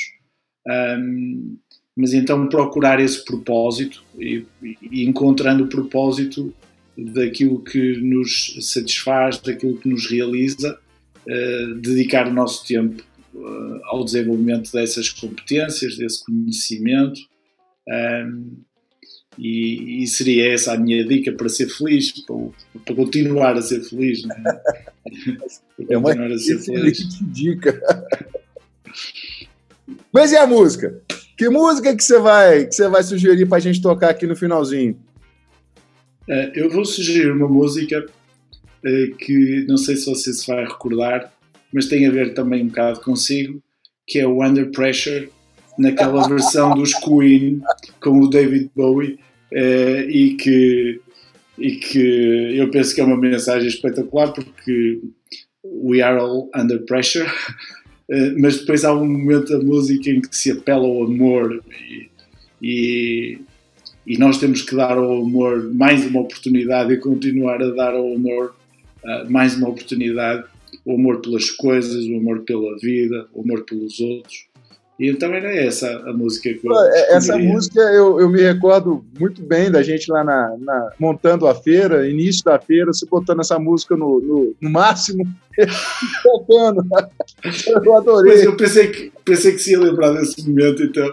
Um, 0.67 1.57
mas 1.97 2.15
então 2.15 2.49
procurar 2.49 3.01
esse 3.01 3.25
propósito 3.25 4.03
e, 4.19 4.47
e, 4.63 5.05
encontrando 5.05 5.65
o 5.65 5.69
propósito 5.69 6.55
daquilo 6.97 7.63
que 7.63 7.97
nos 8.01 8.57
satisfaz, 8.61 9.39
daquilo 9.39 9.77
que 9.77 9.89
nos 9.89 10.07
realiza, 10.07 10.79
uh, 11.27 11.75
dedicar 11.75 12.29
o 12.29 12.33
nosso 12.33 12.67
tempo 12.67 13.03
uh, 13.35 13.81
ao 13.85 14.05
desenvolvimento 14.05 14.73
dessas 14.73 15.09
competências, 15.11 15.97
desse 15.97 16.25
conhecimento. 16.25 17.21
Um, 17.91 18.63
e, 19.39 20.03
e, 20.03 20.07
seria 20.07 20.53
essa 20.53 20.75
a 20.75 20.77
minha 20.77 21.05
dica 21.05 21.33
para 21.33 21.49
ser 21.49 21.69
feliz, 21.69 22.13
para, 22.25 22.37
para 22.85 22.95
continuar 22.95 23.57
a 23.57 23.63
ser 23.63 23.83
feliz. 23.83 24.25
Né? 24.25 24.37
é 25.89 25.99
uma 25.99 26.13
a 26.13 26.39
ser 26.39 26.59
feliz. 26.59 26.99
dica. 27.33 27.81
Mas 30.13 30.33
e 30.33 30.37
a 30.37 30.47
música? 30.47 31.01
Que 31.37 31.49
música 31.49 31.97
que 31.97 32.05
você 32.05 32.19
vai, 32.19 32.67
que 32.67 32.75
você 32.75 32.89
vai 32.89 33.03
sugerir 33.03 33.47
para 33.47 33.57
a 33.57 33.61
gente 33.61 33.81
tocar 33.81 34.11
aqui 34.11 34.27
no 34.27 34.37
finalzinho? 34.37 34.99
É, 36.29 36.53
eu 36.55 36.71
vou 36.71 36.85
sugerir 36.85 37.33
uma 37.33 37.49
música 37.49 38.05
é, 38.85 39.07
que 39.19 39.65
não 39.67 39.77
sei 39.77 39.97
se 39.97 40.07
você 40.07 40.33
se 40.33 40.47
vai 40.47 40.65
recordar, 40.65 41.33
mas 41.73 41.87
tem 41.87 42.07
a 42.07 42.11
ver 42.11 42.35
também 42.35 42.65
um 42.65 42.69
bocado 42.69 43.01
consigo, 43.01 43.63
que 44.07 44.19
é 44.19 44.27
o 44.27 44.45
Under 44.45 44.71
Pressure, 44.71 45.31
naquela 45.81 46.29
versão 46.29 46.75
dos 46.75 46.93
Queen 46.95 47.61
com 48.01 48.21
o 48.21 48.29
David 48.29 48.71
Bowie, 48.77 49.19
é, 49.53 50.07
e, 50.09 50.35
que, 50.35 51.01
e 51.59 51.73
que 51.77 52.57
eu 52.57 52.71
penso 52.71 52.95
que 52.95 53.01
é 53.01 53.05
uma 53.05 53.17
mensagem 53.17 53.69
espetacular 53.69 54.33
porque 54.33 55.01
we 55.65 56.01
are 56.03 56.19
all 56.21 56.49
under 56.55 56.79
pressure 56.85 57.29
eh, 58.09 58.35
mas 58.39 58.59
depois 58.59 58.85
há 58.85 58.95
um 58.95 59.07
momento 59.07 59.51
da 59.51 59.65
música 59.65 60.09
em 60.11 60.21
que 60.21 60.37
se 60.37 60.53
apela 60.53 60.87
ao 60.87 61.05
amor 61.05 61.63
e, 61.83 62.09
e, 62.63 63.39
e, 64.07 64.19
nós 64.19 64.39
temos 64.39 64.63
que 64.63 64.77
dar 64.77 64.97
ao 64.97 65.23
amor 65.23 65.73
mais 65.75 66.07
uma 66.07 66.21
oportunidade 66.21 66.93
e 66.93 66.99
continuar 66.99 67.61
a 67.61 67.71
dar 67.71 67.95
ao 67.95 68.15
amor 68.15 68.55
uh, 69.05 69.31
mais 69.31 69.57
uma 69.57 69.69
oportunidade. 69.69 70.45
O 70.85 70.95
amor 70.95 71.21
pelas 71.21 71.51
coisas, 71.51 72.07
o 72.07 72.17
amor 72.17 72.43
pela 72.43 72.77
vida, 72.79 73.27
o 73.35 73.43
amor 73.43 73.65
pelos 73.65 73.99
outros 74.01 74.50
então 75.09 75.33
era 75.33 75.55
essa 75.55 75.89
a 76.07 76.13
música 76.13 76.53
que 76.53 76.67
eu 76.67 76.77
é, 76.77 77.17
Essa 77.17 77.39
música 77.39 77.81
eu, 77.81 78.21
eu 78.21 78.29
me 78.29 78.43
recordo 78.43 79.05
muito 79.19 79.41
bem 79.43 79.71
da 79.71 79.83
gente 79.83 80.11
lá 80.11 80.23
na, 80.23 80.57
na, 80.59 80.93
montando 80.99 81.47
a 81.47 81.55
feira, 81.55 82.09
início 82.09 82.45
da 82.45 82.59
feira, 82.59 82.93
se 82.93 83.07
botando 83.07 83.41
essa 83.41 83.59
música 83.59 83.97
no, 83.97 84.21
no, 84.21 84.55
no 84.61 84.71
máximo, 84.71 85.25
tocando. 86.23 86.85
Eu 87.85 87.97
adorei. 87.97 88.35
Mas 88.35 88.45
eu 88.45 88.57
pensei 88.57 88.89
que, 88.89 89.13
pensei 89.25 89.53
que 89.53 89.59
se 89.59 89.73
ia 89.73 89.81
lembrar 89.81 90.13
desse 90.13 90.47
momento, 90.47 90.83
então. 90.83 91.09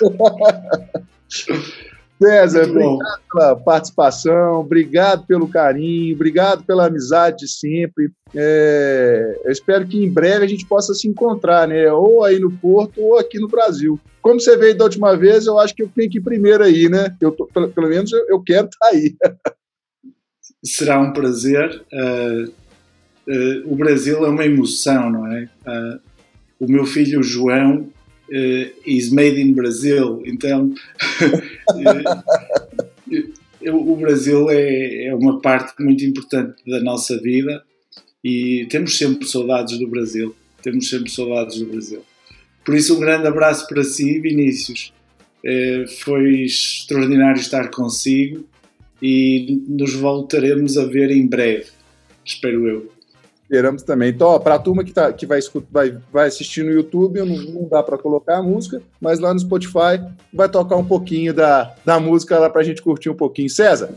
César, 2.22 2.62
obrigado 2.62 3.20
pela 3.30 3.56
participação, 3.56 4.60
obrigado 4.60 5.26
pelo 5.26 5.48
carinho, 5.48 6.14
obrigado 6.14 6.64
pela 6.64 6.86
amizade 6.86 7.38
de 7.38 7.48
sempre. 7.48 8.10
É, 8.34 9.40
eu 9.44 9.52
espero 9.52 9.86
que 9.86 10.02
em 10.02 10.10
breve 10.10 10.44
a 10.44 10.48
gente 10.48 10.66
possa 10.66 10.94
se 10.94 11.06
encontrar, 11.06 11.68
né? 11.68 11.92
Ou 11.92 12.24
aí 12.24 12.38
no 12.38 12.50
Porto 12.50 13.02
ou 13.02 13.18
aqui 13.18 13.38
no 13.38 13.48
Brasil. 13.48 14.00
Como 14.22 14.40
você 14.40 14.56
veio 14.56 14.76
da 14.76 14.84
última 14.84 15.14
vez, 15.16 15.46
eu 15.46 15.58
acho 15.58 15.74
que 15.74 15.82
eu 15.82 15.90
tenho 15.94 16.10
que 16.10 16.18
ir 16.18 16.22
primeiro 16.22 16.64
aí, 16.64 16.88
né? 16.88 17.14
Eu 17.20 17.32
tô, 17.32 17.46
pelo, 17.46 17.68
pelo, 17.68 17.88
menos 17.88 18.10
eu, 18.12 18.26
eu 18.28 18.42
quero 18.42 18.66
estar 18.66 18.86
tá 18.86 18.94
aí. 18.94 19.14
Será 20.64 20.98
um 20.98 21.12
prazer. 21.12 21.84
Uh, 21.92 22.50
uh, 23.28 23.72
o 23.72 23.76
Brasil 23.76 24.24
é 24.24 24.28
uma 24.28 24.44
emoção, 24.44 25.10
não 25.10 25.26
é? 25.26 25.48
Uh, 25.66 26.00
o 26.58 26.66
meu 26.66 26.86
filho 26.86 27.22
João 27.22 27.88
uh, 28.30 28.72
is 28.84 29.10
made 29.10 29.40
in 29.40 29.52
Brazil. 29.52 30.22
Então, 30.24 30.74
uh, 33.62 33.72
o 33.72 33.96
Brasil 33.96 34.50
é, 34.50 35.06
é 35.06 35.14
uma 35.14 35.40
parte 35.40 35.82
muito 35.82 36.04
importante 36.04 36.56
da 36.66 36.80
nossa 36.80 37.20
vida 37.20 37.62
e 38.22 38.66
temos 38.70 38.96
sempre 38.96 39.26
saudades 39.26 39.78
do 39.78 39.88
Brasil. 39.88 40.34
Temos 40.62 40.88
sempre 40.88 41.10
saudades 41.10 41.58
do 41.58 41.66
Brasil. 41.66 42.02
Por 42.64 42.74
isso, 42.74 42.96
um 42.96 43.00
grande 43.00 43.28
abraço 43.28 43.66
para 43.68 43.84
si, 43.84 44.18
Vinícius. 44.18 44.92
Uh, 45.44 45.86
foi 46.00 46.42
extraordinário 46.42 47.40
estar 47.40 47.70
consigo 47.70 48.44
e 49.00 49.62
nos 49.68 49.94
voltaremos 49.94 50.76
a 50.76 50.84
ver 50.84 51.10
em 51.10 51.26
breve, 51.26 51.66
espero 52.24 52.66
eu. 52.66 52.95
Esperamos 53.48 53.82
também. 53.84 54.10
Então, 54.10 54.38
para 54.40 54.56
a 54.56 54.58
turma 54.58 54.82
que, 54.82 54.92
tá, 54.92 55.12
que 55.12 55.24
vai, 55.24 55.38
vai, 55.70 55.98
vai 56.12 56.26
assistir 56.26 56.64
no 56.64 56.72
YouTube, 56.72 57.20
não, 57.20 57.36
não 57.36 57.68
dá 57.68 57.80
para 57.80 57.96
colocar 57.96 58.38
a 58.38 58.42
música, 58.42 58.82
mas 59.00 59.20
lá 59.20 59.32
no 59.32 59.38
Spotify 59.38 60.02
vai 60.32 60.48
tocar 60.48 60.76
um 60.76 60.84
pouquinho 60.84 61.32
da, 61.32 61.72
da 61.84 62.00
música 62.00 62.38
lá 62.38 62.50
para 62.50 62.60
a 62.60 62.64
gente 62.64 62.82
curtir 62.82 63.08
um 63.08 63.14
pouquinho. 63.14 63.48
César, 63.48 63.90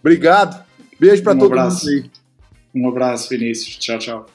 obrigado. 0.00 0.64
Beijo 0.98 1.22
para 1.22 1.34
um 1.34 1.38
todo 1.38 1.52
abraço. 1.52 1.86
mundo 1.86 2.04
aí. 2.04 2.10
Um 2.74 2.88
abraço, 2.88 3.28
Vinícius. 3.28 3.76
Tchau, 3.76 3.98
tchau. 3.98 4.26